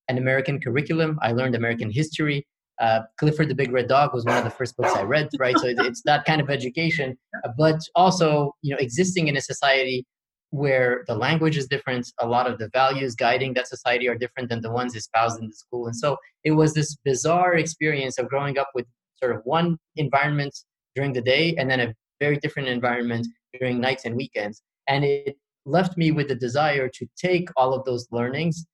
an 0.08 0.18
American 0.18 0.60
curriculum. 0.60 1.20
I 1.22 1.32
learned 1.32 1.56
American 1.56 1.92
history. 1.92 2.46
Uh, 2.80 3.02
Clifford 3.20 3.50
the 3.50 3.56
Big 3.56 3.72
Red 3.72 3.88
Dog 3.88 4.14
was 4.14 4.24
one 4.26 4.38
of 4.38 4.44
the 4.44 4.52
first 4.52 4.78
books 4.78 4.94
I 4.94 5.02
read, 5.02 5.30
right? 5.40 5.58
So 5.58 5.68
it's 5.68 6.04
that 6.04 6.26
kind 6.26 6.40
of 6.40 6.50
education, 6.50 7.18
but 7.58 7.80
also, 7.96 8.54
you 8.62 8.72
know, 8.72 8.78
existing 8.80 9.28
in 9.28 9.38
a 9.38 9.42
society 9.42 10.06
where 10.52 11.04
the 11.08 11.16
language 11.16 11.58
is 11.58 11.68
different, 11.68 12.08
a 12.20 12.28
lot 12.28 12.50
of 12.50 12.58
the 12.58 12.70
values 12.70 13.16
guiding 13.16 13.54
that 13.56 13.68
society 13.68 14.08
are 14.08 14.16
different 14.16 14.50
than 14.50 14.62
the 14.62 14.72
ones 14.72 14.96
espoused 14.96 15.42
in 15.42 15.48
the 15.48 15.54
school. 15.54 15.88
And 15.88 15.96
so 15.96 16.18
it 16.44 16.52
was 16.52 16.74
this 16.74 16.96
bizarre 17.04 17.56
experience 17.56 18.18
of 18.18 18.30
growing 18.30 18.58
up 18.58 18.70
with 18.74 18.86
sort 19.18 19.36
of 19.36 19.42
one 19.44 19.78
environment 19.96 20.56
during 20.96 21.14
the 21.14 21.22
day 21.22 21.56
and 21.58 21.70
then 21.70 21.80
a 21.80 21.94
very 22.20 22.38
different 22.38 22.70
environment 22.70 23.28
during 23.60 23.82
nights 23.82 24.06
and 24.06 24.16
weekends. 24.16 24.62
And 24.88 25.04
it 25.04 25.36
left 25.66 25.98
me 25.98 26.12
with 26.12 26.30
the 26.30 26.36
desire 26.36 26.88
to 26.90 27.08
take 27.18 27.50
all 27.58 27.74
of 27.74 27.84
those 27.86 28.08
learnings 28.12 28.66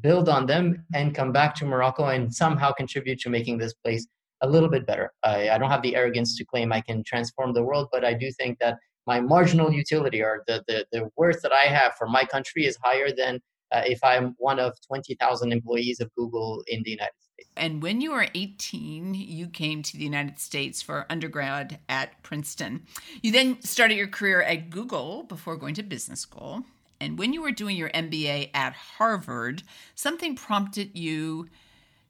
build 0.00 0.28
on 0.28 0.46
them 0.46 0.84
and 0.94 1.14
come 1.14 1.32
back 1.32 1.54
to 1.56 1.64
Morocco 1.64 2.06
and 2.06 2.34
somehow 2.34 2.72
contribute 2.72 3.18
to 3.20 3.30
making 3.30 3.58
this 3.58 3.74
place 3.74 4.06
a 4.42 4.48
little 4.48 4.68
bit 4.68 4.86
better. 4.86 5.12
I, 5.24 5.50
I, 5.50 5.58
don't 5.58 5.70
have 5.70 5.82
the 5.82 5.96
arrogance 5.96 6.36
to 6.36 6.44
claim 6.44 6.72
I 6.72 6.80
can 6.80 7.02
transform 7.02 7.54
the 7.54 7.64
world, 7.64 7.88
but 7.90 8.04
I 8.04 8.14
do 8.14 8.30
think 8.30 8.58
that 8.60 8.78
my 9.06 9.20
marginal 9.20 9.72
utility 9.72 10.22
or 10.22 10.44
the, 10.46 10.62
the, 10.68 10.86
the 10.92 11.10
worth 11.16 11.42
that 11.42 11.52
I 11.52 11.66
have 11.66 11.94
for 11.98 12.06
my 12.06 12.24
country 12.24 12.66
is 12.66 12.78
higher 12.84 13.08
than 13.10 13.40
uh, 13.72 13.82
if 13.84 13.98
I'm 14.04 14.34
one 14.38 14.58
of 14.58 14.74
20,000 14.86 15.52
employees 15.52 16.00
of 16.00 16.14
Google 16.14 16.62
in 16.66 16.82
the 16.84 16.90
United 16.90 17.14
States. 17.18 17.50
And 17.56 17.82
when 17.82 18.00
you 18.00 18.12
were 18.12 18.28
18, 18.34 19.14
you 19.14 19.48
came 19.48 19.82
to 19.82 19.96
the 19.96 20.04
United 20.04 20.38
States 20.38 20.82
for 20.82 21.06
undergrad 21.10 21.80
at 21.88 22.22
Princeton. 22.22 22.86
You 23.22 23.32
then 23.32 23.60
started 23.62 23.96
your 23.96 24.08
career 24.08 24.42
at 24.42 24.70
Google 24.70 25.24
before 25.24 25.56
going 25.56 25.74
to 25.74 25.82
business 25.82 26.20
school. 26.20 26.64
And 27.00 27.18
when 27.18 27.32
you 27.32 27.42
were 27.42 27.52
doing 27.52 27.76
your 27.76 27.90
MBA 27.90 28.50
at 28.54 28.74
Harvard, 28.74 29.62
something 29.94 30.34
prompted 30.34 30.96
you 30.96 31.48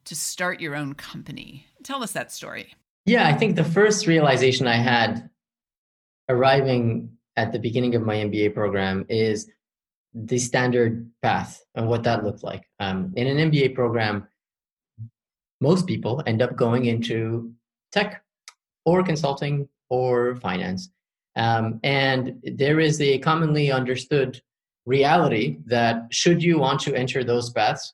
to 0.04 0.14
start 0.14 0.61
your 0.61 0.75
own 0.75 0.95
company. 0.95 1.66
Tell 1.83 2.02
us 2.02 2.12
that 2.12 2.33
story. 2.33 2.75
Yeah, 3.04 3.26
I 3.26 3.35
think 3.35 3.57
the 3.57 3.64
first 3.64 4.07
realization 4.07 4.66
I 4.66 4.76
had 4.76 5.28
arriving 6.28 7.11
at 7.37 7.52
the 7.52 7.59
beginning 7.59 7.95
of 7.95 8.02
my 8.02 8.16
MBA 8.16 8.54
program 8.54 9.04
is 9.09 9.50
the 10.14 10.38
standard 10.38 11.11
path 11.23 11.62
and 11.75 11.88
what 11.88 12.02
that 12.04 12.25
looked 12.25 12.42
like. 12.42 12.64
Um, 12.80 13.12
in 13.16 13.26
an 13.26 13.50
MBA 13.50 13.75
program, 13.75 14.26
most 15.61 15.87
people 15.87 16.23
end 16.26 16.42
up 16.42 16.57
going 16.57 16.87
into 16.87 17.52
tech 17.92 18.23
or 18.85 19.02
consulting 19.02 19.68
or 19.90 20.37
finance. 20.37 20.90
Um, 21.37 21.80
and 21.85 22.40
there 22.42 22.80
is 22.80 23.00
a 23.00 23.18
commonly 23.18 23.71
understood 23.71 24.40
reality 24.88 25.59
that 25.66 26.07
should 26.11 26.42
you 26.42 26.59
want 26.59 26.80
to 26.80 26.95
enter 26.95 27.23
those 27.23 27.50
paths 27.50 27.92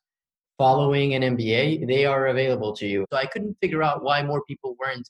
following 0.56 1.14
an 1.14 1.36
MBA, 1.36 1.86
they 1.88 2.06
are 2.06 2.28
available 2.28 2.74
to 2.76 2.86
you. 2.86 3.04
So 3.12 3.18
I 3.18 3.26
couldn't 3.26 3.56
figure 3.60 3.82
out 3.82 4.04
why 4.04 4.22
more 4.22 4.42
people 4.44 4.76
weren't 4.78 5.08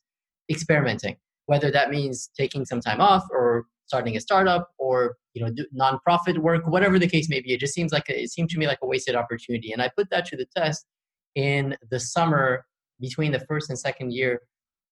experimenting, 0.50 1.16
whether 1.46 1.70
that 1.70 1.90
means 1.90 2.30
taking 2.36 2.64
some 2.64 2.80
time 2.80 3.00
off 3.00 3.24
or 3.30 3.66
starting 3.86 4.16
a 4.16 4.20
startup 4.20 4.70
or 4.78 5.16
you 5.34 5.44
know 5.44 5.52
nonprofit 5.78 6.38
work, 6.38 6.66
whatever 6.66 6.98
the 6.98 7.06
case 7.06 7.28
may 7.28 7.40
be. 7.40 7.52
It 7.52 7.60
just 7.60 7.74
seems 7.74 7.92
like 7.92 8.08
a, 8.08 8.22
it 8.22 8.30
seemed 8.30 8.48
to 8.50 8.58
me 8.58 8.66
like 8.66 8.78
a 8.82 8.86
wasted 8.86 9.14
opportunity, 9.14 9.72
and 9.72 9.82
I 9.82 9.90
put 9.96 10.08
that 10.10 10.24
to 10.26 10.36
the 10.36 10.46
test 10.56 10.86
in 11.34 11.76
the 11.90 12.00
summer 12.00 12.64
between 13.00 13.32
the 13.32 13.40
first 13.40 13.68
and 13.68 13.78
second 13.78 14.12
year 14.12 14.40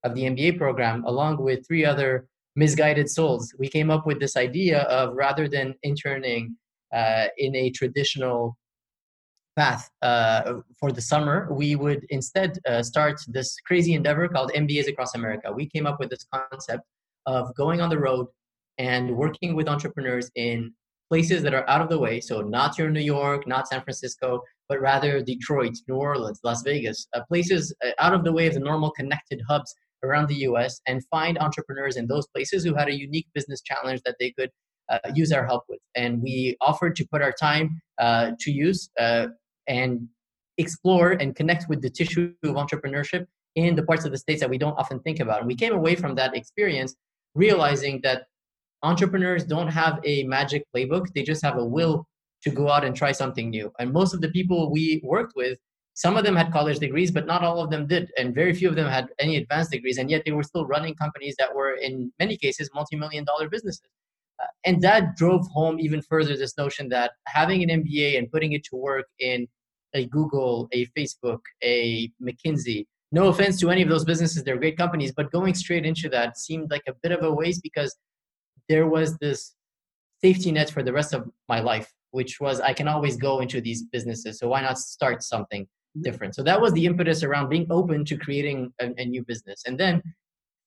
of 0.03 0.13
the 0.13 0.23
MBA 0.23 0.57
program, 0.57 1.03
along 1.05 1.41
with 1.41 1.65
three 1.65 1.85
other 1.85 2.27
misguided 2.55 3.09
souls. 3.09 3.55
We 3.57 3.67
came 3.67 3.89
up 3.89 4.05
with 4.05 4.19
this 4.19 4.35
idea 4.37 4.81
of 4.83 5.15
rather 5.15 5.47
than 5.47 5.73
interning 5.81 6.55
uh, 6.93 7.27
in 7.37 7.55
a 7.55 7.69
traditional 7.71 8.57
path 9.55 9.89
uh, 10.01 10.53
for 10.79 10.91
the 10.91 11.01
summer, 11.01 11.47
we 11.51 11.75
would 11.75 12.05
instead 12.09 12.57
uh, 12.67 12.81
start 12.81 13.19
this 13.27 13.55
crazy 13.65 13.93
endeavor 13.93 14.27
called 14.27 14.51
MBAs 14.55 14.87
Across 14.87 15.15
America. 15.15 15.51
We 15.51 15.69
came 15.69 15.85
up 15.85 15.99
with 15.99 16.09
this 16.09 16.25
concept 16.33 16.83
of 17.25 17.53
going 17.55 17.81
on 17.81 17.89
the 17.89 17.99
road 17.99 18.27
and 18.77 19.15
working 19.15 19.55
with 19.55 19.67
entrepreneurs 19.67 20.31
in 20.35 20.73
places 21.09 21.43
that 21.43 21.53
are 21.53 21.69
out 21.69 21.81
of 21.81 21.89
the 21.89 21.99
way. 21.99 22.19
So, 22.19 22.41
not 22.41 22.77
your 22.77 22.89
New 22.89 23.01
York, 23.01 23.45
not 23.47 23.67
San 23.67 23.81
Francisco, 23.81 24.41
but 24.67 24.81
rather 24.81 25.21
Detroit, 25.21 25.75
New 25.87 25.95
Orleans, 25.95 26.39
Las 26.43 26.63
Vegas, 26.63 27.07
uh, 27.13 27.21
places 27.27 27.73
uh, 27.85 27.91
out 27.99 28.13
of 28.13 28.23
the 28.23 28.31
way 28.31 28.47
of 28.47 28.55
the 28.55 28.59
normal 28.59 28.91
connected 28.91 29.41
hubs 29.47 29.73
around 30.03 30.27
the 30.27 30.41
US 30.47 30.81
and 30.87 31.05
find 31.09 31.37
entrepreneurs 31.37 31.97
in 31.97 32.07
those 32.07 32.27
places 32.27 32.63
who 32.63 32.73
had 32.73 32.89
a 32.89 32.97
unique 32.97 33.27
business 33.33 33.61
challenge 33.61 34.01
that 34.05 34.15
they 34.19 34.31
could 34.31 34.49
uh, 34.89 34.99
use 35.13 35.31
our 35.31 35.45
help 35.45 35.63
with. 35.69 35.79
And 35.95 36.21
we 36.21 36.57
offered 36.61 36.95
to 36.97 37.07
put 37.07 37.21
our 37.21 37.31
time 37.31 37.81
uh, 37.99 38.31
to 38.39 38.51
use 38.51 38.89
uh, 38.99 39.27
and 39.67 40.07
explore 40.57 41.11
and 41.11 41.35
connect 41.35 41.67
with 41.69 41.81
the 41.81 41.89
tissue 41.89 42.33
of 42.43 42.55
entrepreneurship 42.55 43.25
in 43.55 43.75
the 43.75 43.83
parts 43.83 44.05
of 44.05 44.11
the 44.11 44.17
states 44.17 44.41
that 44.41 44.49
we 44.49 44.57
don't 44.57 44.77
often 44.77 44.99
think 44.99 45.19
about. 45.19 45.39
And 45.39 45.47
we 45.47 45.55
came 45.55 45.73
away 45.73 45.95
from 45.95 46.15
that 46.15 46.35
experience 46.35 46.95
realizing 47.35 47.99
that 48.03 48.23
entrepreneurs 48.83 49.43
don't 49.43 49.67
have 49.67 49.99
a 50.03 50.23
magic 50.23 50.63
playbook, 50.75 51.07
they 51.13 51.23
just 51.23 51.43
have 51.43 51.57
a 51.57 51.65
will 51.65 52.05
to 52.43 52.49
go 52.49 52.69
out 52.69 52.83
and 52.83 52.95
try 52.95 53.11
something 53.11 53.49
new. 53.49 53.71
And 53.79 53.91
most 53.93 54.13
of 54.13 54.21
the 54.21 54.29
people 54.29 54.71
we 54.71 55.01
worked 55.03 55.33
with, 55.35 55.57
some 55.93 56.17
of 56.17 56.23
them 56.23 56.35
had 56.35 56.51
college 56.51 56.79
degrees, 56.79 57.11
but 57.11 57.25
not 57.25 57.43
all 57.43 57.63
of 57.63 57.69
them 57.69 57.87
did. 57.87 58.11
And 58.17 58.35
very 58.35 58.53
few 58.53 58.67
of 58.67 58.75
them 58.75 58.89
had 58.89 59.07
any 59.19 59.37
advanced 59.37 59.71
degrees. 59.71 59.97
And 59.97 60.09
yet 60.09 60.23
they 60.25 60.31
were 60.31 60.43
still 60.43 60.65
running 60.65 60.95
companies 60.95 61.35
that 61.37 61.53
were, 61.55 61.75
in 61.75 62.11
many 62.19 62.35
cases, 62.35 62.69
multi 62.73 62.95
million 62.95 63.23
dollar 63.23 63.47
businesses. 63.47 63.81
And 64.65 64.81
that 64.81 65.15
drove 65.15 65.45
home 65.47 65.79
even 65.79 66.01
further 66.01 66.35
this 66.35 66.57
notion 66.57 66.89
that 66.89 67.11
having 67.27 67.63
an 67.63 67.83
MBA 67.83 68.17
and 68.17 68.31
putting 68.31 68.53
it 68.53 68.63
to 68.65 68.75
work 68.75 69.05
in 69.19 69.47
a 69.93 70.05
Google, 70.05 70.67
a 70.71 70.85
Facebook, 70.97 71.39
a 71.63 72.09
McKinsey, 72.21 72.85
no 73.11 73.27
offense 73.27 73.59
to 73.59 73.69
any 73.69 73.83
of 73.83 73.89
those 73.89 74.05
businesses, 74.05 74.43
they're 74.43 74.57
great 74.57 74.77
companies, 74.77 75.13
but 75.15 75.31
going 75.31 75.53
straight 75.53 75.85
into 75.85 76.09
that 76.09 76.37
seemed 76.37 76.71
like 76.71 76.81
a 76.87 76.93
bit 77.03 77.11
of 77.11 77.23
a 77.23 77.31
waste 77.31 77.61
because 77.61 77.95
there 78.69 78.87
was 78.87 79.17
this 79.19 79.53
safety 80.23 80.51
net 80.51 80.71
for 80.71 80.81
the 80.81 80.91
rest 80.91 81.13
of 81.13 81.29
my 81.47 81.59
life, 81.59 81.91
which 82.11 82.39
was 82.39 82.59
I 82.59 82.73
can 82.73 82.87
always 82.87 83.15
go 83.15 83.39
into 83.41 83.61
these 83.61 83.83
businesses. 83.83 84.39
So 84.39 84.47
why 84.47 84.61
not 84.61 84.79
start 84.79 85.21
something 85.21 85.67
different? 86.01 86.33
So 86.33 86.43
that 86.43 86.59
was 86.59 86.73
the 86.73 86.85
impetus 86.85 87.21
around 87.21 87.49
being 87.49 87.67
open 87.69 88.03
to 88.05 88.17
creating 88.17 88.73
a, 88.81 88.89
a 88.97 89.05
new 89.05 89.23
business. 89.23 89.61
And 89.67 89.79
then 89.79 90.01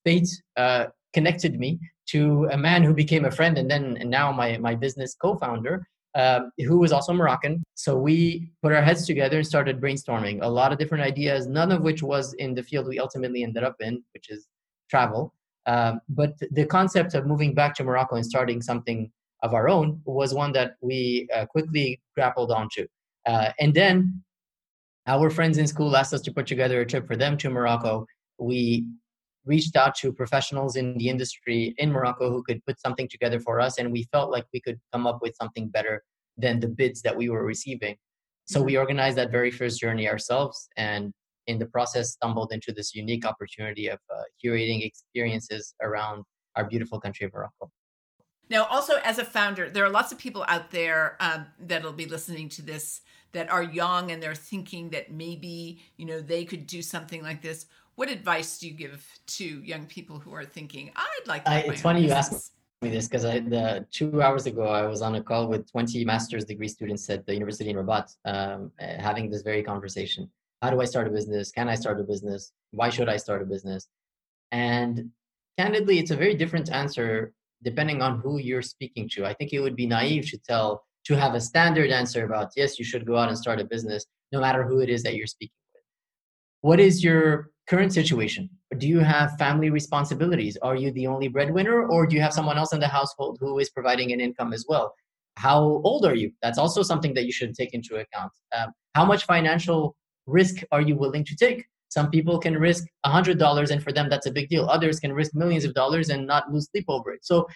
fate 0.05 0.29
uh, 0.57 0.87
connected 1.13 1.59
me 1.59 1.81
to 2.07 2.49
a 2.53 2.57
man 2.57 2.83
who 2.83 2.95
became 2.95 3.25
a 3.25 3.31
friend 3.31 3.59
and 3.59 3.71
then 3.71 3.97
and 4.01 4.11
now 4.11 4.33
my, 4.33 4.59
my 4.59 4.75
business 4.75 5.15
co-founder 5.15 5.87
um, 6.17 6.51
who 6.59 6.79
was 6.79 6.93
also 6.93 7.13
Moroccan. 7.13 7.63
So 7.75 7.97
we 7.97 8.49
put 8.63 8.73
our 8.73 8.81
heads 8.81 9.07
together 9.07 9.37
and 9.37 9.47
started 9.47 9.81
brainstorming 9.81 10.39
a 10.43 10.49
lot 10.49 10.73
of 10.73 10.79
different 10.79 11.05
ideas, 11.05 11.47
none 11.47 11.71
of 11.71 11.83
which 11.83 12.03
was 12.03 12.33
in 12.35 12.55
the 12.55 12.63
field 12.63 12.89
we 12.89 12.99
ultimately 12.99 13.43
ended 13.43 13.63
up 13.63 13.77
in, 13.81 14.03
which 14.15 14.31
is 14.31 14.49
travel. 14.89 15.35
Um, 15.67 16.01
but 16.09 16.33
the 16.53 16.65
concept 16.65 17.15
of 17.15 17.27
moving 17.27 17.53
back 17.55 17.75
to 17.75 17.85
Morocco 17.85 18.17
and 18.17 18.25
starting 18.25 18.63
something 18.63 19.11
of 19.43 19.53
our 19.53 19.69
own 19.69 20.01
was 20.07 20.33
one 20.33 20.53
that 20.53 20.77
we 20.81 21.29
uh, 21.35 21.45
quickly 21.45 22.01
grappled 22.15 22.51
onto. 22.51 22.87
Uh, 23.27 23.51
and 23.61 23.75
then 23.75 24.23
our 25.07 25.29
friends 25.29 25.59
in 25.59 25.67
school 25.67 25.95
asked 25.97 26.15
us 26.15 26.23
to 26.23 26.33
put 26.33 26.47
together 26.47 26.81
a 26.81 26.87
trip 26.87 27.07
for 27.07 27.17
them 27.17 27.37
to 27.37 27.51
Morocco. 27.51 28.07
We 28.39 28.87
reached 29.47 29.77
out 29.77 29.95
to 29.97 30.13
professionals 30.13 30.77
in 30.77 30.99
the 30.99 31.09
industry 31.09 31.75
in 31.79 31.91
Morocco 31.91 32.31
who 32.31 32.43
could 32.43 32.65
put 32.67 32.81
something 32.81 33.09
together 33.09 33.41
for 33.41 33.61
us, 33.61 33.79
and 33.79 33.93
we 33.93 34.05
felt 34.13 34.31
like 34.31 34.45
we 34.53 34.61
could 34.61 34.79
come 34.93 35.07
up 35.07 35.21
with 35.23 35.35
something 35.37 35.69
better 35.69 36.03
than 36.37 36.61
the 36.61 36.69
bids 36.69 37.01
that 37.03 37.17
we 37.17 37.31
were 37.31 37.45
receiving. 37.45 37.97
So 38.45 38.63
we 38.63 38.77
organized 38.77 39.17
that 39.17 39.31
very 39.31 39.51
first 39.51 39.81
journey 39.81 40.09
ourselves, 40.09 40.69
and 40.77 41.13
in 41.47 41.59
the 41.59 41.67
process, 41.67 42.13
stumbled 42.13 42.53
into 42.53 42.73
this 42.73 42.95
unique 42.95 43.25
opportunity 43.25 43.89
of 43.89 43.99
uh, 44.13 44.23
curating 44.45 44.85
experiences 44.85 45.75
around 45.81 46.25
our 46.57 46.65
beautiful 46.65 47.01
country 47.01 47.27
of 47.27 47.33
Morocco. 47.33 47.71
Now, 48.49 48.65
also 48.67 48.95
as 49.05 49.19
a 49.19 49.25
founder, 49.25 49.69
there 49.69 49.85
are 49.85 49.91
lots 49.91 50.13
of 50.13 50.19
people 50.19 50.45
out 50.49 50.71
there 50.71 51.17
um, 51.21 51.47
that'll 51.59 51.93
be 51.93 52.07
listening 52.07 52.49
to 52.51 52.63
this 52.63 53.01
that 53.33 53.51
are 53.51 53.63
young 53.63 54.11
and 54.11 54.23
they're 54.23 54.35
thinking 54.35 54.91
that 54.91 55.13
maybe 55.13 55.81
you 55.97 56.07
know 56.07 56.21
they 56.21 56.45
could 56.45 56.67
do 56.67 56.81
something 56.81 57.23
like 57.23 57.43
this 57.43 57.67
what 57.97 58.11
advice 58.11 58.59
do 58.59 58.69
you 58.69 58.75
give 58.75 59.05
to 59.27 59.45
young 59.63 59.87
people 59.87 60.19
who 60.19 60.33
are 60.35 60.45
thinking, 60.45 60.91
I'd 60.95 61.27
like 61.27 61.45
to? 61.45 61.51
I, 61.51 61.59
it's 61.61 61.81
funny 61.81 62.03
business. 62.03 62.31
you 62.31 62.37
ask 62.37 62.53
me 62.83 62.91
this 62.91 63.09
because 63.09 63.25
I 63.25 63.41
the 63.41 63.87
two 63.91 64.23
hours 64.23 64.47
ago 64.47 64.65
I 64.65 64.87
was 64.87 65.01
on 65.03 65.15
a 65.17 65.23
call 65.23 65.49
with 65.49 65.71
20 65.71 66.05
master's 66.05 66.45
degree 66.45 66.69
students 66.69 67.09
at 67.09 67.27
the 67.27 67.33
University 67.33 67.71
in 67.71 67.77
Rabat, 67.77 68.15
um, 68.27 68.71
eh, 68.79 69.01
having 69.01 69.31
this 69.31 69.43
very 69.43 69.63
conversation. 69.63 70.31
How 70.61 70.71
do 70.71 70.81
I 70.81 70.85
start 70.85 71.07
a 71.07 71.11
business? 71.11 71.51
Can 71.51 71.69
I 71.69 71.75
start 71.75 71.99
a 71.99 72.05
business? 72.05 72.53
Why 72.71 72.91
should 72.91 73.09
I 73.09 73.17
start 73.17 73.41
a 73.43 73.47
business? 73.47 73.89
And 74.53 75.11
candidly, 75.59 75.99
it's 75.99 76.11
a 76.11 76.17
very 76.17 76.35
different 76.35 76.71
answer 76.71 77.33
depending 77.63 78.03
on 78.03 78.21
who 78.21 78.39
you're 78.39 78.63
speaking 78.63 79.09
to. 79.09 79.25
I 79.25 79.33
think 79.33 79.55
it 79.55 79.61
would 79.61 79.75
be 79.75 79.87
naive 79.87 80.31
to 80.31 80.39
tell 80.39 80.85
to 81.07 81.17
have 81.17 81.35
a 81.35 81.41
standard 81.41 81.91
answer 81.91 82.27
about 82.27 82.51
yes, 82.57 82.79
you 82.79 82.85
should 82.85 83.07
go 83.07 83.17
out 83.17 83.29
and 83.29 83.39
start 83.39 83.59
a 83.59 83.65
business, 83.65 84.05
no 84.33 84.41
matter 84.41 84.65
who 84.65 84.81
it 84.81 84.91
is 84.91 85.03
that 85.05 85.15
you're 85.15 85.27
speaking 85.27 85.55
with. 85.73 85.83
What 86.61 86.79
is 86.79 87.03
your 87.03 87.53
current 87.67 87.93
situation? 87.93 88.49
Do 88.79 88.87
you 88.87 89.01
have 89.01 89.37
family 89.39 89.71
responsibilities? 89.71 90.57
Are 90.63 90.77
you 90.77 90.91
the 90.93 91.07
only 91.07 91.29
breadwinner 91.29 91.87
or 91.89 92.07
do 92.07 92.15
you 92.15 92.23
have 92.23 92.33
someone 92.33 92.59
else 92.59 92.73
in 92.73 92.81
the 92.81 92.89
household 92.89 93.39
who 93.41 93.59
is 93.59 93.71
providing 93.71 94.13
an 94.13 94.21
income 94.21 94.53
as 94.53 94.65
well? 94.69 94.95
How 95.37 95.61
old 95.61 96.07
are 96.07 96.15
you? 96.15 96.33
That's 96.43 96.59
also 96.59 96.83
something 96.83 97.13
that 97.15 97.27
you 97.27 97.33
should 97.33 97.55
take 97.55 97.75
into 97.75 97.97
account. 97.97 98.33
Um, 98.57 98.73
how 98.95 99.05
much 99.05 99.25
financial 99.25 99.97
risk 100.27 100.63
are 100.73 100.81
you 100.81 100.97
willing 100.97 101.25
to 101.25 101.37
take? 101.37 101.65
Some 101.89 102.11
people 102.11 102.39
can 102.39 102.55
risk 102.55 102.85
$100 103.05 103.71
and 103.71 103.83
for 103.83 103.93
them 103.93 104.09
that's 104.09 104.27
a 104.27 104.31
big 104.31 104.49
deal. 104.49 104.67
Others 104.67 105.01
can 105.01 105.13
risk 105.13 105.35
millions 105.35 105.65
of 105.65 105.75
dollars 105.75 106.09
and 106.09 106.27
not 106.27 106.51
lose 106.53 106.69
sleep 106.71 106.87
over 106.89 107.13
it. 107.13 107.25
So 107.25 107.47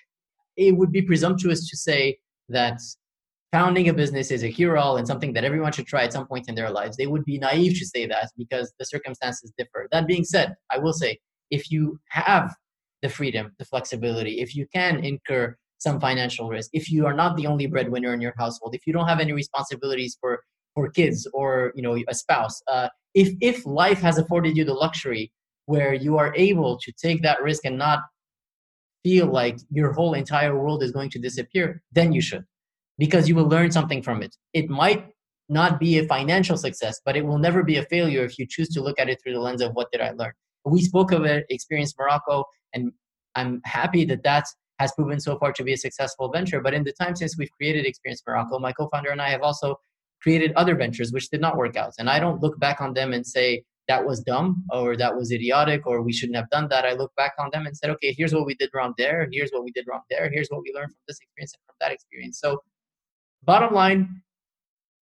it 0.57 0.73
would 0.73 0.93
be 0.93 1.02
presumptuous 1.02 1.69
to 1.69 1.76
say 1.76 2.19
that 2.49 2.81
founding 3.52 3.88
a 3.88 3.95
business 3.95 4.30
is 4.30 4.42
a 4.45 4.50
cure-all 4.50 4.97
and 4.97 5.07
something 5.07 5.33
that 5.33 5.45
everyone 5.45 5.73
should 5.73 5.87
try 5.87 6.04
at 6.04 6.12
some 6.12 6.26
point 6.26 6.49
in 6.49 6.54
their 6.54 6.71
lives. 6.71 6.97
They 6.97 7.07
would 7.07 7.25
be 7.25 7.38
naive 7.38 7.78
to 7.78 7.87
say 7.87 8.07
that 8.07 8.30
because 8.38 8.73
the 8.78 8.85
circumstances 8.85 9.52
differ. 9.59 9.88
That 9.90 10.07
being 10.07 10.25
said, 10.25 10.54
I 10.71 10.78
will 10.78 10.92
say 10.92 11.19
if 11.50 11.71
you 11.71 11.99
have 12.11 12.54
the 13.02 13.09
freedom, 13.09 13.52
the 13.59 13.64
flexibility, 13.64 14.40
if 14.40 14.54
you 14.54 14.66
can 14.73 15.04
incur 15.04 15.57
some 15.78 15.99
financial 15.99 16.49
risk, 16.49 16.71
if 16.73 16.90
you 16.90 17.07
are 17.07 17.14
not 17.14 17.37
the 17.37 17.47
only 17.47 17.66
breadwinner 17.66 18.14
in 18.14 18.21
your 18.21 18.35
household, 18.38 18.75
if 18.75 18.87
you 18.87 18.92
don't 18.92 19.09
have 19.09 19.21
any 19.21 19.33
responsibilities 19.33 20.16
for 20.21 20.40
for 20.75 20.88
kids 20.88 21.26
or 21.35 21.73
you 21.75 21.83
know 21.83 21.99
a 22.09 22.14
spouse, 22.14 22.62
uh, 22.69 22.88
if 23.14 23.35
if 23.40 23.66
life 23.66 24.00
has 24.00 24.19
afforded 24.19 24.57
you 24.57 24.64
the 24.64 24.75
luxury 24.75 25.33
where 25.66 25.95
you 25.95 26.19
are 26.19 26.33
able 26.37 26.78
to 26.78 26.92
take 26.92 27.23
that 27.23 27.42
risk 27.42 27.64
and 27.64 27.78
not 27.78 28.00
feel 29.02 29.26
like 29.26 29.59
your 29.71 29.92
whole 29.92 30.14
entire 30.14 30.57
world 30.57 30.83
is 30.83 30.92
going 30.92 31.11
to 31.11 31.19
disappear, 31.19 31.83
then 31.92 32.12
you 32.12 32.21
should 32.21 32.45
because 33.00 33.28
you 33.28 33.35
will 33.35 33.49
learn 33.49 33.71
something 33.73 34.02
from 34.02 34.23
it. 34.23 34.37
It 34.52 34.69
might 34.69 35.07
not 35.49 35.80
be 35.80 35.99
a 35.99 36.04
financial 36.04 36.57
success, 36.57 37.00
but 37.04 37.16
it 37.16 37.25
will 37.25 37.38
never 37.38 37.62
be 37.64 37.76
a 37.76 37.83
failure 37.87 38.25
if 38.25 38.38
you 38.38 38.47
choose 38.49 38.69
to 38.69 38.83
look 38.83 39.00
at 39.00 39.09
it 39.09 39.19
through 39.21 39.33
the 39.33 39.40
lens 39.40 39.62
of 39.62 39.73
what 39.73 39.90
did 39.90 40.02
I 40.02 40.11
learn. 40.11 40.33
We 40.66 40.83
spoke 40.83 41.11
of 41.11 41.25
it, 41.25 41.47
Experience 41.49 41.95
Morocco, 41.99 42.45
and 42.75 42.92
I'm 43.35 43.62
happy 43.64 44.04
that 44.04 44.23
that 44.25 44.45
has 44.78 44.92
proven 44.92 45.19
so 45.19 45.38
far 45.38 45.52
to 45.52 45.64
be 45.64 45.73
a 45.73 45.78
successful 45.78 46.30
venture. 46.30 46.61
But 46.61 46.75
in 46.75 46.85
the 46.85 46.92
time 46.92 47.16
since 47.16 47.37
we've 47.38 47.50
created 47.52 47.87
Experience 47.87 48.23
Morocco, 48.26 48.59
my 48.59 48.73
co-founder 48.73 49.11
and 49.11 49.23
I 49.23 49.30
have 49.30 49.42
also 49.42 49.76
created 50.23 50.52
other 50.52 50.75
ventures 50.75 51.11
which 51.11 51.30
did 51.30 51.40
not 51.40 51.57
work 51.57 51.76
out. 51.76 51.95
And 51.99 52.11
I 52.11 52.21
don't 52.21 52.42
look 52.42 52.59
back 52.61 52.83
on 52.83 52.92
them 52.92 53.14
and 53.14 53.26
say 53.26 53.64
that 53.88 54.07
was 54.07 54.21
dumb 54.21 54.62
or 54.71 54.97
that 54.97 55.16
was 55.16 55.33
idiotic 55.33 55.87
or 55.87 56.02
we 56.02 56.12
shouldn't 56.12 56.37
have 56.37 56.49
done 56.50 56.69
that, 56.69 56.85
I 56.85 56.92
look 56.92 57.12
back 57.16 57.33
on 57.38 57.49
them 57.52 57.66
and 57.66 57.76
said, 57.76 57.90
okay, 57.90 58.14
here's 58.16 58.33
what 58.33 58.47
we 58.47 58.54
did 58.54 58.71
wrong 58.73 58.95
there. 58.97 59.28
Here's 59.33 59.50
what 59.50 59.64
we 59.64 59.73
did 59.73 59.87
wrong 59.88 60.02
there. 60.11 60.30
Here's 60.33 60.49
what 60.49 60.62
we 60.62 60.73
learned 60.75 60.90
from 60.90 61.02
this 61.09 61.19
experience 61.21 61.54
and 61.54 61.62
from 61.66 61.75
that 61.80 61.92
experience. 61.92 62.38
So, 62.38 62.61
bottom 63.44 63.75
line, 63.75 64.23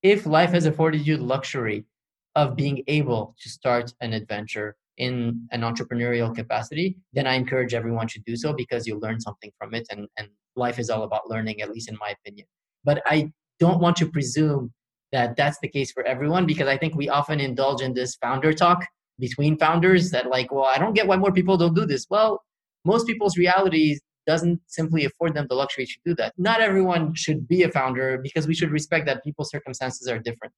if 0.02 0.26
life 0.26 0.50
has 0.50 0.66
afforded 0.66 1.06
you 1.06 1.16
the 1.16 1.24
luxury 1.24 1.84
of 2.34 2.56
being 2.56 2.84
able 2.86 3.34
to 3.40 3.48
start 3.48 3.92
an 4.00 4.12
adventure 4.12 4.76
in 4.96 5.46
an 5.52 5.62
entrepreneurial 5.62 6.34
capacity, 6.34 6.96
then 7.12 7.26
I 7.26 7.34
encourage 7.34 7.74
everyone 7.74 8.08
to 8.08 8.20
do 8.26 8.36
so 8.36 8.52
because 8.52 8.86
you'll 8.86 9.00
learn 9.00 9.20
something 9.20 9.50
from 9.58 9.74
it. 9.74 9.86
And, 9.90 10.06
and 10.18 10.28
life 10.56 10.78
is 10.78 10.90
all 10.90 11.02
about 11.02 11.28
learning, 11.28 11.60
at 11.62 11.70
least 11.70 11.88
in 11.88 11.96
my 12.00 12.10
opinion. 12.10 12.46
But 12.84 13.02
I 13.06 13.32
don't 13.60 13.80
want 13.80 13.96
to 13.98 14.10
presume 14.10 14.72
that 15.12 15.36
that's 15.36 15.58
the 15.60 15.68
case 15.68 15.90
for 15.90 16.04
everyone 16.04 16.46
because 16.46 16.68
I 16.68 16.76
think 16.76 16.94
we 16.94 17.08
often 17.08 17.40
indulge 17.40 17.80
in 17.80 17.94
this 17.94 18.16
founder 18.16 18.52
talk 18.52 18.84
between 19.18 19.58
founders 19.58 20.10
that 20.10 20.28
like, 20.28 20.52
well, 20.52 20.64
I 20.64 20.78
don't 20.78 20.94
get 20.94 21.06
why 21.06 21.16
more 21.16 21.32
people 21.32 21.56
don't 21.56 21.74
do 21.74 21.86
this. 21.86 22.06
Well, 22.10 22.42
most 22.84 23.06
people's 23.06 23.36
reality 23.36 23.98
doesn't 24.28 24.60
simply 24.66 25.06
afford 25.06 25.32
them 25.34 25.46
the 25.48 25.54
luxury 25.54 25.86
to 25.86 25.96
do 26.04 26.14
that. 26.16 26.34
Not 26.36 26.60
everyone 26.60 27.14
should 27.14 27.48
be 27.48 27.62
a 27.62 27.70
founder 27.70 28.18
because 28.22 28.46
we 28.46 28.54
should 28.54 28.70
respect 28.70 29.06
that 29.06 29.24
people's 29.24 29.50
circumstances 29.50 30.06
are 30.06 30.18
different. 30.18 30.52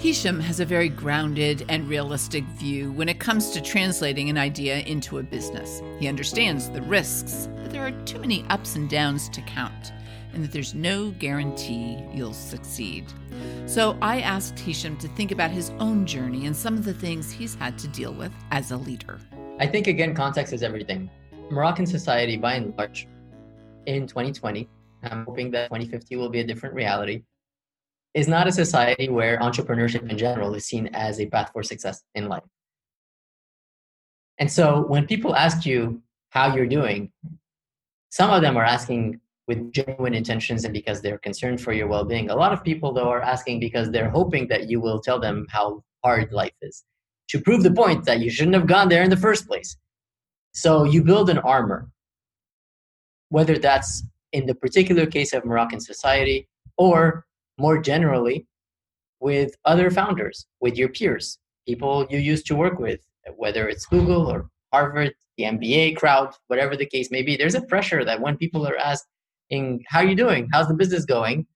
Hisham 0.00 0.40
has 0.40 0.58
a 0.60 0.64
very 0.64 0.88
grounded 0.88 1.64
and 1.68 1.88
realistic 1.88 2.44
view 2.44 2.90
when 2.92 3.08
it 3.08 3.20
comes 3.20 3.50
to 3.50 3.60
translating 3.60 4.30
an 4.30 4.38
idea 4.38 4.80
into 4.80 5.18
a 5.18 5.22
business. 5.22 5.80
He 6.00 6.08
understands 6.08 6.68
the 6.68 6.82
risks, 6.82 7.48
that 7.56 7.70
there 7.70 7.86
are 7.86 7.92
too 8.04 8.18
many 8.18 8.44
ups 8.48 8.74
and 8.74 8.88
downs 8.90 9.28
to 9.30 9.40
count, 9.42 9.92
and 10.38 10.44
that 10.44 10.52
there's 10.52 10.72
no 10.72 11.10
guarantee 11.18 11.98
you'll 12.14 12.32
succeed. 12.32 13.04
So 13.66 13.98
I 14.00 14.20
asked 14.20 14.56
Hisham 14.56 14.96
to 14.98 15.08
think 15.08 15.32
about 15.32 15.50
his 15.50 15.70
own 15.80 16.06
journey 16.06 16.46
and 16.46 16.54
some 16.54 16.74
of 16.74 16.84
the 16.84 16.94
things 16.94 17.28
he's 17.28 17.56
had 17.56 17.76
to 17.80 17.88
deal 17.88 18.14
with 18.14 18.32
as 18.52 18.70
a 18.70 18.76
leader. 18.76 19.18
I 19.58 19.66
think, 19.66 19.88
again, 19.88 20.14
context 20.14 20.52
is 20.52 20.62
everything. 20.62 21.10
Moroccan 21.50 21.86
society, 21.86 22.36
by 22.36 22.54
and 22.54 22.72
large, 22.78 23.08
in 23.86 24.06
2020, 24.06 24.68
I'm 25.02 25.24
hoping 25.24 25.50
that 25.50 25.70
2050 25.70 26.14
will 26.14 26.28
be 26.28 26.38
a 26.38 26.44
different 26.44 26.72
reality 26.76 27.24
is 28.14 28.28
not 28.28 28.46
a 28.46 28.52
society 28.52 29.08
where 29.08 29.40
entrepreneurship 29.40 30.08
in 30.08 30.16
general 30.16 30.54
is 30.54 30.66
seen 30.66 30.86
as 30.94 31.18
a 31.18 31.26
path 31.26 31.50
for 31.52 31.64
success 31.64 32.04
in 32.14 32.28
life. 32.28 32.44
And 34.38 34.48
so 34.48 34.82
when 34.86 35.04
people 35.08 35.34
ask 35.34 35.66
you 35.66 36.00
how 36.30 36.54
you're 36.54 36.66
doing, 36.66 37.10
some 38.10 38.30
of 38.30 38.40
them 38.40 38.56
are 38.56 38.64
asking 38.64 39.20
with 39.48 39.72
genuine 39.72 40.14
intentions 40.14 40.64
and 40.64 40.74
because 40.74 41.00
they're 41.00 41.18
concerned 41.18 41.60
for 41.60 41.72
your 41.72 41.88
well 41.88 42.04
being. 42.04 42.30
A 42.30 42.36
lot 42.36 42.52
of 42.52 42.62
people, 42.62 42.92
though, 42.92 43.08
are 43.08 43.22
asking 43.22 43.58
because 43.58 43.90
they're 43.90 44.10
hoping 44.10 44.46
that 44.48 44.68
you 44.68 44.78
will 44.78 45.00
tell 45.00 45.18
them 45.18 45.46
how 45.50 45.82
hard 46.04 46.30
life 46.32 46.52
is 46.62 46.84
to 47.28 47.40
prove 47.40 47.62
the 47.62 47.70
point 47.70 48.04
that 48.04 48.20
you 48.20 48.30
shouldn't 48.30 48.54
have 48.54 48.66
gone 48.66 48.88
there 48.88 49.02
in 49.02 49.10
the 49.10 49.16
first 49.16 49.46
place. 49.46 49.76
So 50.52 50.84
you 50.84 51.02
build 51.02 51.30
an 51.30 51.38
armor, 51.38 51.90
whether 53.28 53.58
that's 53.58 54.02
in 54.32 54.46
the 54.46 54.54
particular 54.54 55.06
case 55.06 55.32
of 55.32 55.44
Moroccan 55.44 55.80
society 55.80 56.48
or 56.76 57.26
more 57.58 57.78
generally 57.78 58.46
with 59.20 59.54
other 59.64 59.90
founders, 59.90 60.46
with 60.60 60.76
your 60.76 60.88
peers, 60.88 61.38
people 61.66 62.06
you 62.08 62.18
used 62.18 62.46
to 62.46 62.56
work 62.56 62.78
with, 62.78 63.00
whether 63.36 63.68
it's 63.68 63.86
Google 63.86 64.30
or 64.30 64.48
Harvard, 64.72 65.14
the 65.36 65.44
MBA 65.44 65.96
crowd, 65.96 66.34
whatever 66.46 66.76
the 66.76 66.86
case 66.86 67.10
may 67.10 67.22
be. 67.22 67.36
There's 67.36 67.54
a 67.54 67.62
pressure 67.62 68.04
that 68.04 68.20
when 68.20 68.36
people 68.36 68.66
are 68.66 68.76
asking, 69.50 69.84
How 69.88 70.00
are 70.00 70.06
you 70.06 70.16
doing? 70.16 70.48
How's 70.52 70.68
the 70.68 70.74
business 70.74 71.04
going? 71.04 71.46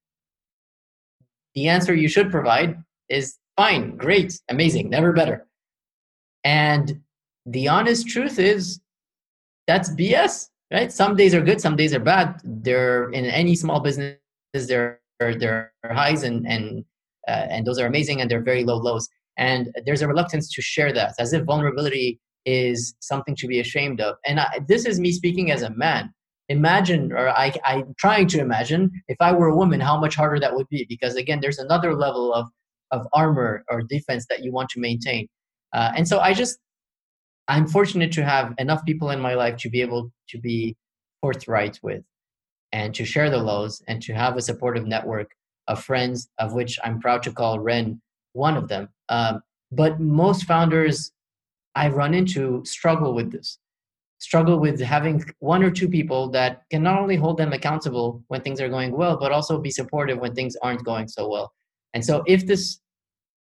The 1.54 1.68
answer 1.68 1.94
you 1.94 2.08
should 2.08 2.30
provide 2.30 2.82
is 3.08 3.36
fine, 3.56 3.96
great, 3.96 4.40
amazing, 4.48 4.90
never 4.90 5.12
better. 5.12 5.46
And 6.44 7.02
the 7.46 7.68
honest 7.68 8.08
truth 8.08 8.38
is 8.38 8.80
that's 9.66 9.90
BS, 9.90 10.48
right? 10.72 10.90
Some 10.90 11.16
days 11.16 11.34
are 11.34 11.42
good, 11.42 11.60
some 11.60 11.76
days 11.76 11.94
are 11.94 12.00
bad. 12.00 12.40
There 12.44 13.10
in 13.10 13.26
any 13.26 13.54
small 13.54 13.80
business, 13.80 14.16
there 14.52 15.00
their 15.20 15.72
highs 15.84 16.24
and 16.24 16.44
and 16.48 16.84
uh, 17.28 17.46
and 17.48 17.64
those 17.64 17.78
are 17.78 17.86
amazing 17.86 18.20
and 18.20 18.28
they're 18.28 18.42
very 18.42 18.64
low 18.64 18.76
lows 18.76 19.08
and 19.38 19.68
there's 19.86 20.02
a 20.02 20.08
reluctance 20.08 20.52
to 20.52 20.60
share 20.60 20.92
that 20.92 21.14
as 21.20 21.32
if 21.32 21.44
vulnerability 21.44 22.18
is 22.44 22.96
something 22.98 23.36
to 23.36 23.46
be 23.46 23.60
ashamed 23.60 24.00
of 24.00 24.16
and 24.26 24.40
I, 24.40 24.48
this 24.66 24.84
is 24.84 24.98
me 24.98 25.12
speaking 25.12 25.52
as 25.52 25.62
a 25.62 25.70
man 25.70 26.12
imagine 26.48 27.12
or 27.12 27.28
I, 27.28 27.54
i'm 27.64 27.94
trying 27.98 28.26
to 28.28 28.40
imagine 28.40 28.90
if 29.08 29.16
i 29.20 29.32
were 29.32 29.48
a 29.48 29.56
woman 29.56 29.80
how 29.80 29.98
much 29.98 30.16
harder 30.16 30.40
that 30.40 30.54
would 30.54 30.68
be. 30.68 30.84
Because 30.88 31.16
again 31.16 31.40
there's 31.40 31.58
another 31.58 31.94
level 31.94 32.32
of 32.34 32.48
of 32.90 33.06
armor 33.12 33.64
or 33.70 33.82
defense 33.82 34.26
that 34.28 34.42
you 34.44 34.52
want 34.52 34.68
to 34.70 34.80
maintain. 34.80 35.28
Uh, 35.72 35.92
and 35.96 36.06
so 36.06 36.20
i 36.20 36.34
just 36.34 36.58
i'm 37.48 37.66
fortunate 37.66 38.12
to 38.12 38.24
have 38.24 38.54
enough 38.58 38.84
people 38.84 39.10
in 39.10 39.20
my 39.20 39.34
life 39.34 39.56
to 39.58 39.70
be 39.70 39.80
able 39.80 40.12
to 40.28 40.38
be 40.38 40.76
forthright 41.22 41.78
with 41.82 42.02
and 42.72 42.94
to 42.94 43.04
share 43.04 43.30
the 43.30 43.38
lows 43.38 43.82
and 43.86 44.02
to 44.02 44.12
have 44.14 44.36
a 44.36 44.42
supportive 44.42 44.86
network 44.86 45.30
of 45.68 45.82
friends, 45.82 46.28
of 46.38 46.52
which 46.52 46.78
I'm 46.82 47.00
proud 47.00 47.22
to 47.24 47.32
call 47.32 47.60
Ren 47.60 48.00
one 48.32 48.56
of 48.56 48.68
them. 48.68 48.88
Um, 49.08 49.42
but 49.70 50.00
most 50.00 50.44
founders 50.44 51.12
I 51.74 51.88
run 51.88 52.14
into 52.14 52.62
struggle 52.64 53.14
with 53.14 53.30
this, 53.30 53.58
struggle 54.22 54.60
with 54.60 54.80
having 54.80 55.24
one 55.40 55.64
or 55.64 55.70
two 55.70 55.88
people 55.88 56.30
that 56.30 56.62
can 56.70 56.80
not 56.80 56.96
only 56.96 57.16
hold 57.16 57.36
them 57.38 57.52
accountable 57.52 58.22
when 58.28 58.40
things 58.40 58.60
are 58.60 58.68
going 58.68 58.92
well, 58.96 59.18
but 59.18 59.32
also 59.32 59.58
be 59.58 59.70
supportive 59.70 60.18
when 60.18 60.32
things 60.32 60.54
aren't 60.62 60.84
going 60.84 61.08
so 61.08 61.28
well. 61.28 61.52
And 61.92 62.04
so 62.04 62.22
if 62.28 62.46
this 62.46 62.78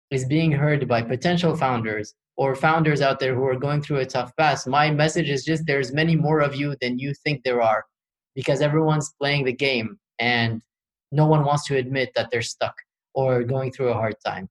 is 0.10 0.26
being 0.26 0.52
heard 0.52 0.88
by 0.88 1.04
potential 1.04 1.56
founders 1.56 2.16
or 2.36 2.56
founders 2.56 3.00
out 3.00 3.20
there 3.20 3.36
who 3.36 3.46
are 3.46 3.56
going 3.56 3.84
through 3.84 3.98
a 3.98 4.06
tough 4.06 4.36
pass, 4.38 4.66
my 4.66 4.90
message 4.90 5.30
is 5.30 5.46
just 5.46 5.68
there's 5.68 5.94
many 5.94 6.16
more 6.16 6.40
of 6.42 6.56
you 6.56 6.76
than 6.82 6.98
you 6.98 7.14
think 7.24 7.44
there 7.44 7.62
are 7.62 7.86
because 8.34 8.60
everyone's 8.60 9.14
playing 9.20 9.46
the 9.46 9.54
game 9.54 10.00
and 10.18 10.64
no 11.12 11.28
one 11.28 11.46
wants 11.46 11.68
to 11.68 11.78
admit 11.78 12.10
that 12.16 12.32
they're 12.32 12.42
stuck 12.42 12.74
or 13.14 13.44
going 13.44 13.72
through 13.72 13.90
a 13.90 13.94
hard 14.02 14.16
time. 14.26 14.50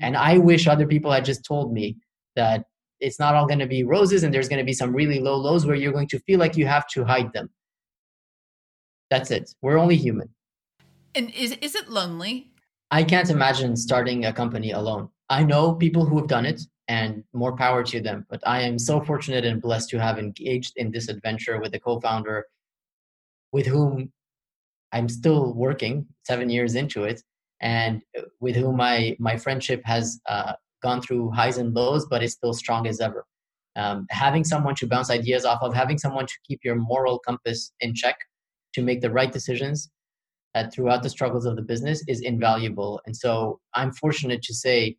And 0.00 0.16
I 0.16 0.38
wish 0.38 0.66
other 0.66 0.86
people 0.86 1.12
had 1.12 1.26
just 1.26 1.44
told 1.44 1.70
me 1.70 1.98
that 2.34 2.64
it's 3.00 3.18
not 3.18 3.34
all 3.34 3.46
going 3.46 3.58
to 3.58 3.66
be 3.66 3.84
roses 3.84 4.22
and 4.22 4.32
there's 4.32 4.48
going 4.48 4.58
to 4.58 4.64
be 4.64 4.72
some 4.72 4.94
really 4.94 5.18
low 5.20 5.36
lows 5.36 5.66
where 5.66 5.76
you're 5.76 5.92
going 5.92 6.08
to 6.08 6.18
feel 6.20 6.38
like 6.38 6.56
you 6.56 6.66
have 6.66 6.86
to 6.88 7.04
hide 7.04 7.32
them. 7.32 7.50
That's 9.10 9.30
it. 9.30 9.54
We're 9.62 9.78
only 9.78 9.96
human. 9.96 10.28
And 11.14 11.30
is 11.34 11.52
is 11.62 11.74
it 11.74 11.88
lonely? 11.88 12.50
I 12.90 13.02
can't 13.02 13.30
imagine 13.30 13.76
starting 13.76 14.26
a 14.26 14.32
company 14.32 14.72
alone. 14.72 15.08
I 15.28 15.42
know 15.42 15.74
people 15.74 16.04
who 16.04 16.18
have 16.18 16.28
done 16.28 16.46
it 16.46 16.60
and 16.88 17.24
more 17.32 17.56
power 17.56 17.82
to 17.82 18.00
them, 18.00 18.26
but 18.30 18.40
I 18.46 18.60
am 18.62 18.78
so 18.78 19.00
fortunate 19.00 19.44
and 19.44 19.60
blessed 19.60 19.90
to 19.90 19.98
have 19.98 20.18
engaged 20.18 20.74
in 20.76 20.92
this 20.92 21.08
adventure 21.08 21.60
with 21.60 21.74
a 21.74 21.80
co-founder 21.80 22.46
with 23.52 23.66
whom 23.66 24.12
I'm 24.92 25.08
still 25.08 25.52
working 25.54 26.06
seven 26.24 26.48
years 26.50 26.74
into 26.74 27.04
it, 27.04 27.22
and 27.60 28.02
with 28.40 28.56
whom 28.56 28.76
my 28.76 29.16
my 29.18 29.36
friendship 29.36 29.82
has 29.84 30.20
uh, 30.28 30.52
gone 30.88 31.00
through 31.02 31.24
highs 31.30 31.58
and 31.58 31.74
lows, 31.74 32.06
but 32.10 32.22
is 32.22 32.34
still 32.38 32.54
strong 32.62 32.86
as 32.86 33.00
ever. 33.00 33.22
Um, 33.82 34.06
having 34.10 34.44
someone 34.44 34.76
to 34.76 34.86
bounce 34.86 35.10
ideas 35.10 35.44
off 35.44 35.60
of, 35.62 35.74
having 35.74 35.98
someone 35.98 36.26
to 36.26 36.36
keep 36.46 36.60
your 36.66 36.76
moral 36.76 37.18
compass 37.18 37.72
in 37.80 37.94
check, 37.94 38.16
to 38.74 38.82
make 38.82 39.00
the 39.00 39.10
right 39.18 39.32
decisions 39.32 39.90
uh, 40.54 40.64
throughout 40.72 41.02
the 41.02 41.14
struggles 41.16 41.46
of 41.46 41.56
the 41.56 41.66
business 41.72 42.04
is 42.08 42.20
invaluable. 42.20 43.00
And 43.06 43.14
so 43.16 43.60
I'm 43.74 43.92
fortunate 43.92 44.42
to 44.42 44.54
say 44.54 44.96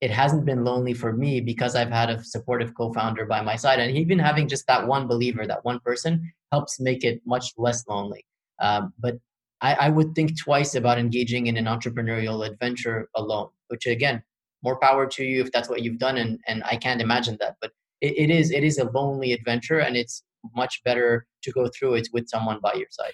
it 0.00 0.10
hasn't 0.10 0.46
been 0.46 0.64
lonely 0.64 0.94
for 0.94 1.12
me 1.12 1.40
because 1.40 1.74
I've 1.74 1.96
had 2.00 2.10
a 2.10 2.22
supportive 2.24 2.72
co-founder 2.74 3.24
by 3.26 3.40
my 3.42 3.56
side, 3.56 3.80
and 3.80 3.96
even 3.96 4.18
having 4.18 4.48
just 4.48 4.66
that 4.66 4.86
one 4.86 5.06
believer, 5.06 5.46
that 5.46 5.64
one 5.64 5.80
person, 5.80 6.12
helps 6.52 6.80
make 6.80 7.02
it 7.04 7.20
much 7.26 7.46
less 7.56 7.86
lonely. 7.88 8.24
Um, 8.60 8.92
but 8.98 9.14
I, 9.60 9.74
I, 9.86 9.88
would 9.88 10.14
think 10.14 10.38
twice 10.38 10.74
about 10.74 10.98
engaging 10.98 11.46
in 11.46 11.56
an 11.56 11.66
entrepreneurial 11.66 12.46
adventure 12.48 13.08
alone, 13.14 13.48
which 13.68 13.86
again, 13.86 14.22
more 14.62 14.78
power 14.78 15.06
to 15.06 15.24
you 15.24 15.42
if 15.42 15.52
that's 15.52 15.68
what 15.68 15.82
you've 15.82 15.98
done. 15.98 16.16
And, 16.16 16.38
and 16.46 16.62
I 16.64 16.76
can't 16.76 17.00
imagine 17.00 17.36
that, 17.40 17.56
but 17.60 17.72
it, 18.00 18.14
it 18.16 18.30
is, 18.30 18.50
it 18.50 18.64
is 18.64 18.78
a 18.78 18.90
lonely 18.90 19.32
adventure 19.32 19.80
and 19.80 19.96
it's 19.96 20.22
much 20.54 20.82
better 20.84 21.26
to 21.42 21.52
go 21.52 21.68
through 21.68 21.94
it 21.94 22.08
with 22.12 22.28
someone 22.28 22.60
by 22.60 22.74
your 22.74 22.88
side. 22.90 23.12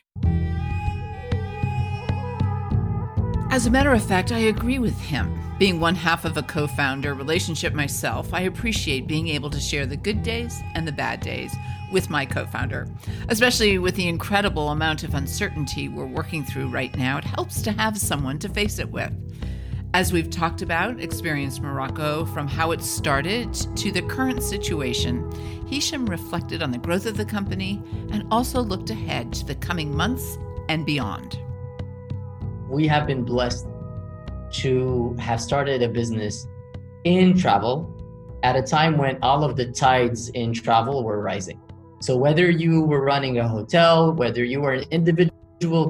As 3.53 3.67
a 3.67 3.71
matter 3.71 3.93
of 3.93 4.03
fact, 4.03 4.33
I 4.33 4.39
agree 4.39 4.79
with 4.79 4.99
him. 4.99 5.39
Being 5.59 5.79
one 5.79 5.95
half 5.95 6.25
of 6.25 6.39
a 6.39 6.43
co 6.43 6.67
founder 6.67 7.13
relationship 7.13 7.75
myself, 7.75 8.33
I 8.33 8.41
appreciate 8.41 9.07
being 9.07 9.29
able 9.29 9.51
to 9.51 9.61
share 9.61 9.85
the 9.85 9.97
good 9.97 10.23
days 10.23 10.63
and 10.75 10.89
the 10.89 10.93
bad 10.93 11.21
days 11.21 11.55
with 11.93 12.09
my 12.09 12.25
co 12.25 12.47
founder. 12.47 12.89
Especially 13.29 13.79
with 13.79 13.95
the 13.95 14.09
incredible 14.09 14.71
amount 14.71 15.05
of 15.05 15.13
uncertainty 15.13 15.91
we're 15.91 16.07
working 16.07 16.45
through 16.45 16.69
right 16.69 16.97
now, 16.97 17.19
it 17.19 17.25
helps 17.25 17.61
to 17.63 17.73
have 17.73 17.99
someone 17.99 18.39
to 18.39 18.49
face 18.49 18.79
it 18.79 18.91
with. 18.91 19.13
As 19.95 20.11
we've 20.11 20.31
talked 20.31 20.63
about, 20.63 21.01
Experience 21.01 21.61
Morocco, 21.61 22.25
from 22.25 22.49
how 22.49 22.71
it 22.71 22.81
started 22.81 23.53
to 23.53 23.93
the 23.93 24.01
current 24.01 24.43
situation, 24.43 25.31
Hisham 25.67 26.07
reflected 26.07 26.63
on 26.63 26.71
the 26.71 26.79
growth 26.79 27.05
of 27.05 27.19
the 27.19 27.27
company 27.27 27.83
and 28.11 28.27
also 28.31 28.63
looked 28.63 28.89
ahead 28.89 29.35
to 29.35 29.45
the 29.45 29.55
coming 29.55 29.95
months 29.95 30.39
and 30.71 30.87
beyond. 30.87 31.39
We 32.71 32.87
have 32.87 33.07
been 33.07 33.23
blessed 33.23 33.67
to 34.53 35.15
have 35.21 35.43
started 35.43 35.83
a 35.83 35.91
business 35.91 36.47
in 37.05 37.37
travel 37.37 37.95
at 38.43 38.57
a 38.57 38.63
time 38.63 38.97
when 38.97 39.19
all 39.21 39.45
of 39.45 39.57
the 39.57 39.67
tides 39.73 40.31
in 40.31 40.55
travel 40.55 41.05
were 41.05 41.21
rising. 41.21 41.61
So 42.01 42.17
whether 42.17 42.51
you 42.51 42.81
were 42.81 43.05
running 43.05 43.41
a 43.41 43.47
hotel, 43.47 44.15
whether 44.15 44.43
you 44.43 44.63
were 44.63 44.73
an 44.73 44.85
individual 44.91 45.37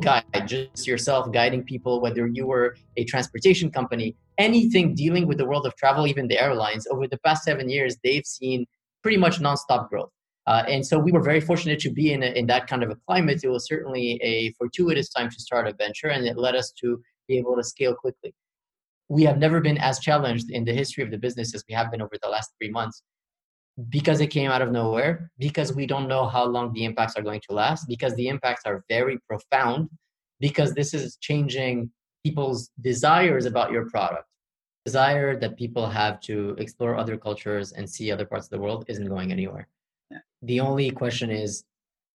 guide, 0.01 0.25
just 0.47 0.87
yourself 0.87 1.33
guiding 1.33 1.65
people, 1.65 2.01
whether 2.01 2.27
you 2.27 2.47
were 2.47 2.77
a 2.97 3.05
transportation 3.05 3.71
company, 3.71 4.17
anything 4.39 4.95
dealing 4.95 5.27
with 5.27 5.39
the 5.39 5.45
world 5.45 5.67
of 5.67 5.75
travel, 5.77 6.07
even 6.07 6.29
the 6.29 6.41
airlines, 6.41 6.87
over 6.91 7.07
the 7.07 7.19
past 7.19 7.45
seven 7.45 7.69
years, 7.69 7.97
they've 8.05 8.27
seen 8.27 8.67
pretty 9.03 9.17
much 9.17 9.41
nonstop 9.41 9.89
growth. 9.89 10.11
Uh, 10.47 10.65
and 10.69 10.85
so 10.85 10.99
we 10.99 11.13
were 11.13 11.23
very 11.23 11.41
fortunate 11.41 11.79
to 11.79 11.91
be 11.91 12.13
in, 12.13 12.23
a, 12.23 12.27
in 12.27 12.47
that 12.47 12.67
kind 12.67 12.83
of 12.83 12.91
a 12.91 12.97
climate. 13.07 13.41
It 13.45 13.49
was 13.49 13.67
certainly 13.67 14.21
a 14.23 14.53
fortuitous 14.55 15.09
time 15.09 15.31
to 15.31 15.41
start 15.41 15.69
a 15.69 15.73
venture, 15.73 16.09
and 16.09 16.27
it 16.27 16.37
led 16.37 16.57
us 16.57 16.73
to 16.81 17.01
be 17.29 17.39
able 17.39 17.57
to 17.57 17.63
scale 17.63 17.95
quickly 17.95 18.35
we 19.13 19.25
have 19.25 19.37
never 19.37 19.61
been 19.61 19.77
as 19.77 19.99
challenged 19.99 20.51
in 20.51 20.65
the 20.65 20.73
history 20.73 21.05
of 21.05 21.11
the 21.11 21.19
business 21.19 21.55
as 21.55 21.63
we 21.69 21.75
have 21.75 21.91
been 21.91 22.01
over 22.01 22.17
the 22.23 22.29
last 22.31 22.51
three 22.59 22.71
months 22.71 23.03
because 23.89 24.21
it 24.21 24.29
came 24.29 24.51
out 24.51 24.63
of 24.63 24.71
nowhere, 24.71 25.31
because 25.39 25.75
we 25.75 25.87
don't 25.87 26.09
know 26.09 26.27
how 26.27 26.45
long 26.45 26.73
the 26.73 26.85
impacts 26.85 27.17
are 27.17 27.23
going 27.23 27.41
to 27.49 27.55
last, 27.55 27.87
because 27.89 28.15
the 28.15 28.29
impacts 28.29 28.63
are 28.67 28.85
very 28.89 29.19
profound, 29.29 29.89
because 30.41 30.75
this 30.75 30.93
is 30.93 31.17
changing 31.21 31.91
people's 32.25 32.71
desires 32.81 33.47
about 33.47 33.73
your 33.73 33.89
product. 33.91 34.27
Desire 34.85 35.39
that 35.39 35.57
people 35.57 35.89
have 35.89 36.21
to 36.21 36.57
explore 36.59 36.97
other 36.97 37.17
cultures 37.17 37.73
and 37.73 37.89
see 37.89 38.11
other 38.11 38.27
parts 38.27 38.47
of 38.47 38.51
the 38.51 38.59
world 38.59 38.85
isn't 38.89 39.09
going 39.09 39.33
anywhere. 39.33 39.69
Yeah. 40.11 40.19
The 40.43 40.61
only 40.61 40.91
question 40.91 41.31
is 41.31 41.65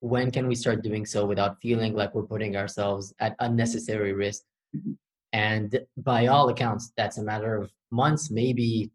when 0.01 0.29
can 0.31 0.47
we 0.47 0.55
start 0.55 0.83
doing 0.83 1.05
so 1.05 1.25
without 1.25 1.59
feeling 1.61 1.93
like 1.93 2.13
we're 2.13 2.23
putting 2.23 2.55
ourselves 2.55 3.13
at 3.19 3.35
unnecessary 3.39 4.13
risk 4.13 4.43
mm-hmm. 4.75 4.93
And 5.33 5.79
by 5.97 6.27
all 6.27 6.49
accounts, 6.49 6.91
that's 6.97 7.17
a 7.17 7.23
matter 7.23 7.55
of 7.55 7.71
months, 7.91 8.31
maybe 8.31 8.91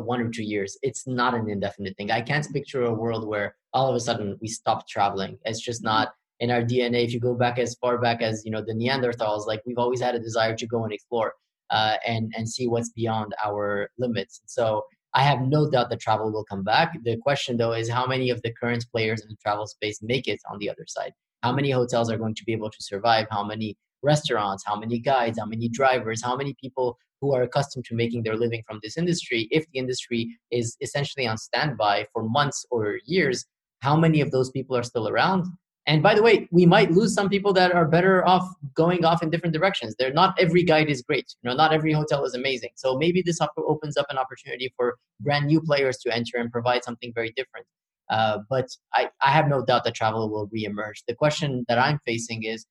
one 0.00 0.20
or 0.20 0.30
two 0.30 0.42
years. 0.42 0.78
It's 0.82 1.06
not 1.06 1.34
an 1.34 1.48
indefinite 1.48 1.96
thing. 1.96 2.10
I 2.10 2.20
can't 2.20 2.46
picture 2.52 2.82
a 2.82 2.94
world 2.94 3.26
where 3.26 3.56
all 3.72 3.88
of 3.88 3.94
a 3.94 4.00
sudden 4.00 4.38
we 4.40 4.48
stop 4.48 4.88
traveling. 4.88 5.38
It's 5.44 5.60
just 5.60 5.82
not 5.82 6.14
in 6.40 6.50
our 6.50 6.62
DNA. 6.62 7.04
If 7.04 7.12
you 7.12 7.20
go 7.20 7.34
back 7.34 7.58
as 7.58 7.76
far 7.80 7.98
back 7.98 8.22
as 8.22 8.42
you 8.44 8.50
know 8.50 8.62
the 8.62 8.74
Neanderthals, 8.74 9.46
like 9.46 9.62
we've 9.66 9.78
always 9.78 10.00
had 10.00 10.14
a 10.14 10.18
desire 10.18 10.56
to 10.56 10.66
go 10.66 10.84
and 10.84 10.92
explore 10.92 11.34
uh, 11.70 11.96
and 12.06 12.32
and 12.36 12.48
see 12.48 12.66
what's 12.66 12.90
beyond 12.90 13.34
our 13.44 13.90
limits. 13.98 14.40
So 14.46 14.84
I 15.14 15.22
have 15.22 15.40
no 15.40 15.68
doubt 15.70 15.90
that 15.90 16.00
travel 16.00 16.32
will 16.32 16.44
come 16.44 16.62
back. 16.62 16.92
The 17.02 17.16
question 17.18 17.56
though 17.56 17.72
is 17.72 17.90
how 17.90 18.06
many 18.06 18.30
of 18.30 18.40
the 18.42 18.52
current 18.52 18.84
players 18.92 19.22
in 19.22 19.28
the 19.28 19.36
travel 19.42 19.66
space 19.66 20.00
make 20.02 20.28
it 20.28 20.40
on 20.50 20.58
the 20.58 20.70
other 20.70 20.84
side. 20.86 21.12
How 21.42 21.52
many 21.52 21.70
hotels 21.70 22.10
are 22.10 22.18
going 22.18 22.34
to 22.34 22.44
be 22.44 22.52
able 22.52 22.70
to 22.70 22.82
survive? 22.82 23.26
How 23.30 23.44
many 23.44 23.76
restaurants, 24.02 24.62
how 24.66 24.76
many 24.78 24.98
guides, 24.98 25.38
how 25.38 25.46
many 25.46 25.68
drivers, 25.68 26.22
how 26.22 26.36
many 26.36 26.54
people 26.60 26.96
who 27.20 27.34
are 27.34 27.42
accustomed 27.42 27.84
to 27.86 27.94
making 27.94 28.22
their 28.22 28.36
living 28.36 28.62
from 28.66 28.80
this 28.82 28.96
industry, 28.96 29.48
if 29.50 29.64
the 29.72 29.78
industry 29.78 30.38
is 30.50 30.76
essentially 30.80 31.26
on 31.26 31.36
standby 31.36 32.06
for 32.12 32.22
months 32.22 32.64
or 32.70 32.98
years, 33.04 33.44
how 33.80 33.96
many 33.96 34.20
of 34.20 34.30
those 34.30 34.50
people 34.50 34.76
are 34.76 34.82
still 34.82 35.08
around? 35.08 35.46
And 35.86 36.02
by 36.02 36.14
the 36.14 36.22
way, 36.22 36.46
we 36.52 36.66
might 36.66 36.90
lose 36.90 37.14
some 37.14 37.28
people 37.28 37.52
that 37.54 37.72
are 37.72 37.86
better 37.86 38.26
off 38.26 38.46
going 38.74 39.04
off 39.04 39.22
in 39.22 39.30
different 39.30 39.54
directions. 39.54 39.96
They're 39.98 40.12
not 40.12 40.38
every 40.38 40.62
guide 40.62 40.88
is 40.88 41.02
great. 41.02 41.34
You 41.42 41.50
know, 41.50 41.56
not 41.56 41.72
every 41.72 41.92
hotel 41.92 42.24
is 42.24 42.34
amazing. 42.34 42.70
So 42.76 42.96
maybe 42.96 43.22
this 43.22 43.40
op- 43.40 43.54
opens 43.56 43.96
up 43.96 44.06
an 44.10 44.18
opportunity 44.18 44.72
for 44.76 44.96
brand 45.20 45.46
new 45.46 45.60
players 45.60 45.96
to 45.98 46.14
enter 46.14 46.36
and 46.36 46.52
provide 46.52 46.84
something 46.84 47.12
very 47.14 47.32
different. 47.34 47.66
Uh, 48.10 48.38
but 48.48 48.68
I, 48.92 49.08
I 49.22 49.30
have 49.30 49.48
no 49.48 49.64
doubt 49.64 49.84
that 49.84 49.94
travel 49.94 50.28
will 50.30 50.48
reemerge. 50.48 51.02
The 51.08 51.14
question 51.14 51.64
that 51.68 51.78
I'm 51.78 51.98
facing 52.04 52.42
is 52.42 52.66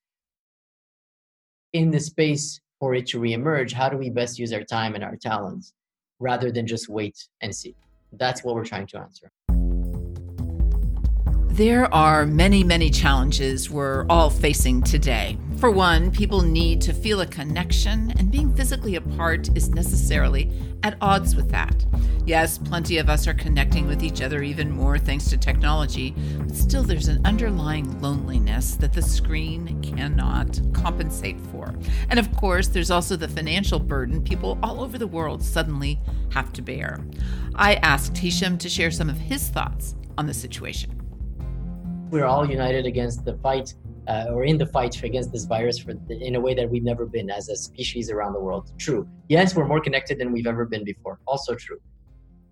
in 1.72 1.90
the 1.90 2.00
space 2.00 2.60
for 2.80 2.94
it 2.94 3.06
to 3.08 3.20
reemerge, 3.20 3.72
how 3.72 3.88
do 3.88 3.96
we 3.98 4.10
best 4.10 4.38
use 4.38 4.52
our 4.52 4.64
time 4.64 4.94
and 4.94 5.04
our 5.04 5.16
talents 5.16 5.74
rather 6.18 6.50
than 6.50 6.66
just 6.66 6.88
wait 6.88 7.28
and 7.42 7.54
see? 7.54 7.76
That's 8.14 8.42
what 8.42 8.56
we're 8.56 8.64
trying 8.64 8.88
to 8.88 8.98
answer. 8.98 9.30
There 11.52 11.92
are 11.92 12.24
many, 12.24 12.62
many 12.62 12.90
challenges 12.90 13.68
we're 13.68 14.06
all 14.08 14.30
facing 14.30 14.82
today. 14.82 15.36
For 15.56 15.68
one, 15.68 16.12
people 16.12 16.42
need 16.42 16.80
to 16.82 16.94
feel 16.94 17.20
a 17.20 17.26
connection, 17.26 18.12
and 18.12 18.30
being 18.30 18.54
physically 18.54 18.94
apart 18.94 19.54
is 19.56 19.68
necessarily 19.68 20.50
at 20.84 20.96
odds 21.00 21.34
with 21.34 21.50
that. 21.50 21.84
Yes, 22.24 22.56
plenty 22.56 22.98
of 22.98 23.10
us 23.10 23.26
are 23.26 23.34
connecting 23.34 23.88
with 23.88 24.04
each 24.04 24.22
other 24.22 24.42
even 24.42 24.70
more 24.70 24.96
thanks 24.96 25.28
to 25.30 25.36
technology, 25.36 26.14
but 26.38 26.54
still 26.54 26.84
there's 26.84 27.08
an 27.08 27.20
underlying 27.26 28.00
loneliness 28.00 28.76
that 28.76 28.92
the 28.92 29.02
screen 29.02 29.82
cannot 29.82 30.60
compensate 30.72 31.40
for. 31.50 31.74
And 32.10 32.18
of 32.20 32.34
course, 32.36 32.68
there's 32.68 32.92
also 32.92 33.16
the 33.16 33.28
financial 33.28 33.80
burden 33.80 34.22
people 34.22 34.56
all 34.62 34.82
over 34.82 34.96
the 34.96 35.06
world 35.06 35.42
suddenly 35.42 35.98
have 36.30 36.52
to 36.54 36.62
bear. 36.62 37.04
I 37.56 37.74
asked 37.74 38.16
Hisham 38.16 38.56
to 38.58 38.68
share 38.68 38.92
some 38.92 39.10
of 39.10 39.18
his 39.18 39.48
thoughts 39.48 39.96
on 40.16 40.26
the 40.26 40.34
situation 40.34 40.99
we're 42.10 42.24
all 42.24 42.48
united 42.50 42.86
against 42.86 43.24
the 43.24 43.36
fight 43.38 43.74
uh, 44.08 44.26
or 44.30 44.44
in 44.44 44.58
the 44.58 44.66
fight 44.66 45.02
against 45.02 45.32
this 45.32 45.44
virus 45.44 45.78
for 45.78 45.94
the, 45.94 46.18
in 46.20 46.34
a 46.34 46.40
way 46.40 46.54
that 46.54 46.68
we've 46.68 46.82
never 46.82 47.06
been 47.06 47.30
as 47.30 47.48
a 47.48 47.56
species 47.56 48.10
around 48.10 48.32
the 48.32 48.40
world. 48.40 48.72
True. 48.78 49.08
Yes, 49.28 49.54
we're 49.54 49.66
more 49.66 49.80
connected 49.80 50.18
than 50.18 50.32
we've 50.32 50.46
ever 50.46 50.64
been 50.64 50.84
before. 50.84 51.20
Also 51.26 51.54
true. 51.54 51.78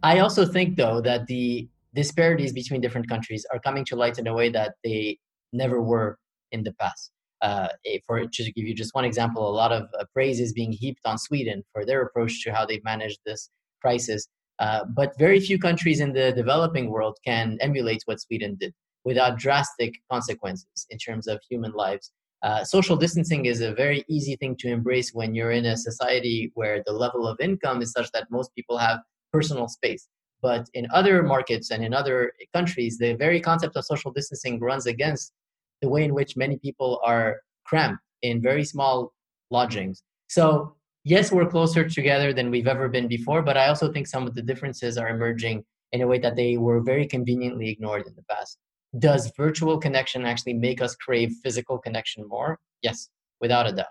I 0.03 0.21
also 0.21 0.47
think 0.47 0.77
though 0.77 1.01
that 1.01 1.27
the 1.27 1.69
disparities 1.95 2.53
between 2.53 2.81
different 2.81 3.09
countries 3.09 3.45
are 3.53 3.59
coming 3.59 3.85
to 3.87 3.97
light 3.97 4.19
in 4.19 4.29
a 4.29 4.35
way 4.35 4.49
that 4.51 4.75
they 4.85 5.19
never 5.53 5.83
were 5.83 6.19
in 6.53 6.63
the 6.63 6.73
past. 6.75 7.11
Uh, 7.41 7.69
for 8.07 8.27
to 8.27 8.53
give 8.53 8.65
you 8.65 8.75
just 8.75 8.95
one 8.95 9.05
example, 9.05 9.49
a 9.49 9.55
lot 9.63 9.73
of 9.73 9.85
uh, 9.99 10.05
praise 10.13 10.41
is 10.41 10.53
being 10.53 10.73
heaped 10.73 11.01
on 11.05 11.17
Sweden 11.19 11.63
for 11.73 11.85
their 11.85 12.03
approach 12.03 12.43
to 12.43 12.53
how 12.53 12.67
they've 12.67 12.83
managed 12.85 13.21
this 13.25 13.51
crisis. 13.81 14.29
Uh, 14.59 14.85
but 14.97 15.17
very 15.19 15.39
few 15.39 15.59
countries 15.59 16.01
in 16.01 16.13
the 16.13 16.33
developing 16.33 16.91
world 16.91 17.17
can 17.25 17.57
emulate 17.61 18.03
what 18.07 18.21
Sweden 18.21 18.57
did 18.61 18.75
without 19.05 19.39
drastic 19.39 19.95
consequences 20.11 20.87
in 20.91 20.99
terms 20.99 21.27
of 21.27 21.41
human 21.49 21.73
lives. 21.73 22.13
Uh, 22.43 22.63
social 22.63 22.97
distancing 22.97 23.47
is 23.47 23.61
a 23.61 23.75
very 23.75 24.05
easy 24.09 24.37
thing 24.37 24.55
to 24.57 24.69
embrace 24.69 25.13
when 25.13 25.35
you're 25.35 25.51
in 25.51 25.67
a 25.67 25.77
society 25.77 26.53
where 26.55 26.83
the 26.87 26.93
level 26.93 27.27
of 27.27 27.41
income 27.41 27.83
is 27.83 27.91
such 27.91 28.11
that 28.13 28.31
most 28.31 28.55
people 28.55 28.79
have 28.79 29.01
personal 29.33 29.67
space. 29.67 30.09
But 30.41 30.69
in 30.75 30.87
other 30.93 31.23
markets 31.25 31.73
and 31.73 31.85
in 31.85 31.93
other 31.93 32.33
countries, 32.55 32.97
the 32.97 33.15
very 33.15 33.41
concept 33.41 33.77
of 33.77 33.85
social 33.85 34.13
distancing 34.13 34.61
runs 34.61 34.87
against 34.87 35.33
the 35.83 35.89
way 35.89 36.05
in 36.05 36.15
which 36.15 36.37
many 36.37 36.59
people 36.59 37.01
are 37.05 37.41
cramped 37.65 38.03
in 38.23 38.41
very 38.41 38.65
small 38.65 39.13
lodgings. 39.51 40.05
So, 40.29 40.77
yes, 41.03 41.33
we're 41.33 41.47
closer 41.47 41.89
together 41.89 42.33
than 42.33 42.51
we've 42.53 42.69
ever 42.69 42.89
been 42.89 43.09
before, 43.09 43.43
but 43.43 43.57
I 43.57 43.67
also 43.67 43.93
think 43.93 44.07
some 44.07 44.29
of 44.29 44.35
the 44.37 44.43
differences 44.43 44.97
are 44.97 45.09
emerging 45.09 45.65
in 45.91 46.03
a 46.03 46.07
way 46.07 46.19
that 46.21 46.37
they 46.37 46.57
were 46.57 46.81
very 46.83 47.07
conveniently 47.07 47.69
ignored 47.69 48.07
in 48.07 48.15
the 48.15 48.23
past 48.31 48.59
does 48.99 49.33
virtual 49.37 49.79
connection 49.79 50.25
actually 50.25 50.55
make 50.55 50.81
us 50.81 50.95
crave 50.95 51.33
physical 51.43 51.79
connection 51.79 52.27
more? 52.29 52.59
Yes, 52.83 53.09
without 53.41 53.67
a 53.67 53.73
doubt. 53.73 53.87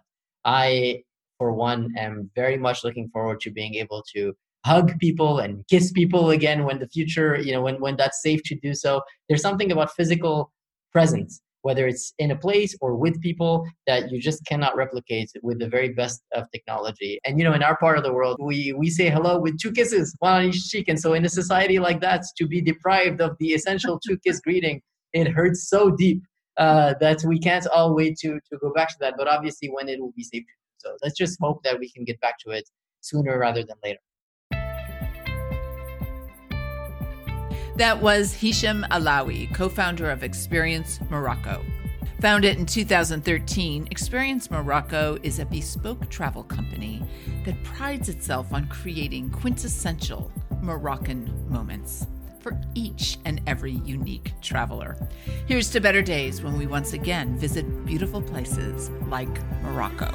I, 0.46 1.04
for 1.38 1.52
one, 1.52 1.94
am 1.98 2.32
very 2.36 2.58
much 2.58 2.84
looking 2.84 3.10
forward 3.10 3.42
to 3.42 3.52
being 3.52 3.76
able 3.76 4.04
to 4.14 4.34
hug 4.66 4.98
people 5.00 5.40
and 5.40 5.66
kiss 5.68 5.92
people 5.92 6.32
again 6.32 6.64
when 6.64 6.80
the 6.80 6.88
future, 6.88 7.38
you 7.38 7.52
know, 7.52 7.62
when, 7.62 7.80
when 7.80 7.96
that's 7.96 8.22
safe 8.22 8.42
to 8.46 8.56
do 8.56 8.74
so. 8.74 9.02
There's 9.28 9.42
something 9.42 9.72
about 9.72 9.94
physical 9.96 10.52
presence, 10.92 11.42
whether 11.68 11.86
it's 11.92 12.14
in 12.18 12.32
a 12.32 12.36
place 12.36 12.74
or 12.82 12.96
with 12.96 13.22
people, 13.22 13.54
that 13.88 14.12
you 14.12 14.20
just 14.22 14.46
cannot 14.46 14.76
replicate 14.76 15.30
with 15.44 15.60
the 15.60 15.70
very 15.76 15.90
best 15.90 16.22
of 16.34 16.50
technology. 16.52 17.20
And, 17.26 17.38
you 17.38 17.44
know, 17.46 17.54
in 17.54 17.64
our 17.64 17.78
part 17.78 17.98
of 17.98 18.04
the 18.04 18.14
world, 18.14 18.38
we, 18.40 18.74
we 18.82 18.90
say 18.90 19.10
hello 19.10 19.34
with 19.38 19.60
two 19.60 19.72
kisses, 19.72 20.16
one 20.20 20.34
on 20.34 20.46
each 20.50 20.70
cheek. 20.70 20.88
And 20.88 21.00
so 21.00 21.14
in 21.14 21.26
a 21.26 21.30
society 21.30 21.78
like 21.88 22.00
that, 22.02 22.24
to 22.38 22.48
be 22.48 22.62
deprived 22.62 23.20
of 23.22 23.32
the 23.40 23.50
essential 23.58 24.00
two 24.06 24.18
kiss 24.26 24.40
greeting 24.40 24.82
it 25.14 25.28
hurts 25.28 25.70
so 25.70 25.92
deep 25.92 26.22
uh, 26.58 26.94
that 27.00 27.24
we 27.26 27.40
can't 27.40 27.68
all 27.68 27.96
wait 27.96 28.18
to 28.20 28.40
to 28.50 28.58
go 28.60 28.72
back 28.74 28.90
to 28.90 28.96
that. 29.00 29.16
But 29.18 29.28
obviously, 29.28 29.70
when 29.70 29.90
it 29.90 30.00
will 30.00 30.14
be 30.16 30.24
safe. 30.24 30.44
So 30.78 30.96
let's 31.02 31.18
just 31.18 31.38
hope 31.42 31.64
that 31.64 31.80
we 31.80 31.90
can 31.92 32.04
get 32.04 32.20
back 32.22 32.36
to 32.46 32.52
it 32.52 32.70
sooner 33.02 33.38
rather 33.40 33.64
than 33.64 33.78
later. 33.84 34.00
That 37.78 38.02
was 38.02 38.34
Hisham 38.34 38.84
Alawi, 38.90 39.54
co 39.54 39.70
founder 39.70 40.10
of 40.10 40.24
Experience 40.24 41.00
Morocco. 41.12 41.64
Founded 42.22 42.58
in 42.58 42.66
2013, 42.66 43.88
Experience 43.92 44.50
Morocco 44.50 45.20
is 45.22 45.38
a 45.38 45.46
bespoke 45.46 46.10
travel 46.10 46.42
company 46.42 47.04
that 47.46 47.64
prides 47.64 48.10
itself 48.10 48.52
on 48.52 48.68
creating 48.68 49.30
quintessential 49.30 50.32
Moroccan 50.60 51.32
moments 51.48 52.08
for 52.40 52.60
each 52.74 53.20
and 53.26 53.42
every 53.46 53.74
unique 53.74 54.34
traveler. 54.42 54.98
Here's 55.46 55.70
to 55.70 55.80
better 55.80 56.02
days 56.02 56.42
when 56.42 56.58
we 56.58 56.66
once 56.66 56.94
again 56.94 57.38
visit 57.38 57.86
beautiful 57.86 58.24
places 58.24 58.90
like 59.08 59.30
Morocco. 59.62 60.12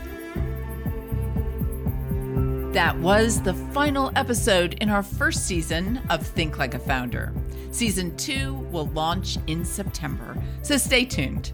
That 2.72 2.98
was 2.98 3.40
the 3.40 3.55
final 3.55 4.11
episode 4.16 4.75
in 4.81 4.88
our 4.88 5.05
first 5.05 5.46
season 5.46 6.01
of 6.11 6.27
Think 6.27 6.59
Like 6.59 6.75
a 6.75 6.81
Founder. 6.81 7.33
Season 7.73 8.17
two 8.17 8.55
will 8.71 8.87
launch 8.89 9.39
in 9.47 9.65
September, 9.65 10.37
so 10.63 10.77
stay 10.77 11.05
tuned. 11.05 11.53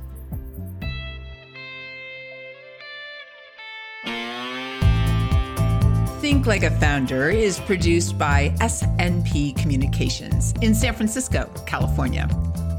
Think 6.20 6.46
Like 6.46 6.64
a 6.64 6.70
Founder 6.72 7.30
is 7.30 7.60
produced 7.60 8.18
by 8.18 8.50
SNP 8.58 9.56
Communications 9.56 10.52
in 10.60 10.74
San 10.74 10.92
Francisco, 10.94 11.50
California. 11.64 12.28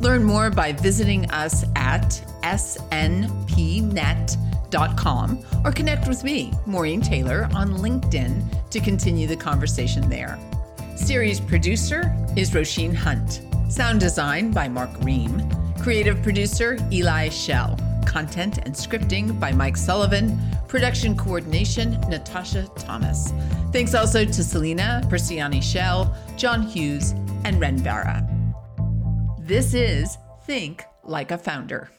Learn 0.01 0.23
more 0.23 0.49
by 0.49 0.73
visiting 0.73 1.29
us 1.31 1.63
at 1.75 2.21
snpnet.com 2.43 2.89
or 5.63 5.71
connect 5.71 6.07
with 6.07 6.23
me, 6.23 6.53
Maureen 6.65 7.01
Taylor, 7.01 7.49
on 7.55 7.71
LinkedIn 7.77 8.69
to 8.69 8.79
continue 8.79 9.27
the 9.27 9.35
conversation 9.37 10.07
there. 10.09 10.37
Series 10.99 11.39
producer 11.39 12.15
is 12.35 12.51
Roisin 12.51 12.93
Hunt. 12.93 13.41
Sound 13.71 13.99
design 13.99 14.51
by 14.51 14.67
Mark 14.67 14.91
Ream. 15.01 15.41
Creative 15.81 16.21
producer 16.21 16.77
Eli 16.91 17.29
Shell. 17.29 17.79
Content 18.05 18.59
and 18.59 18.75
scripting 18.75 19.39
by 19.39 19.51
Mike 19.51 19.77
Sullivan. 19.77 20.37
Production 20.67 21.17
coordination 21.17 21.99
Natasha 22.09 22.67
Thomas. 22.75 23.33
Thanks 23.71 23.95
also 23.95 24.23
to 24.23 24.43
Selena 24.43 25.01
Persiani 25.05 25.63
Shell, 25.63 26.15
John 26.37 26.61
Hughes, 26.61 27.11
and 27.43 27.59
Ren 27.59 27.77
Vara. 27.79 28.27
This 29.39 29.73
is 29.73 30.17
Think 30.45 30.83
Like 31.03 31.31
a 31.31 31.37
Founder. 31.37 31.89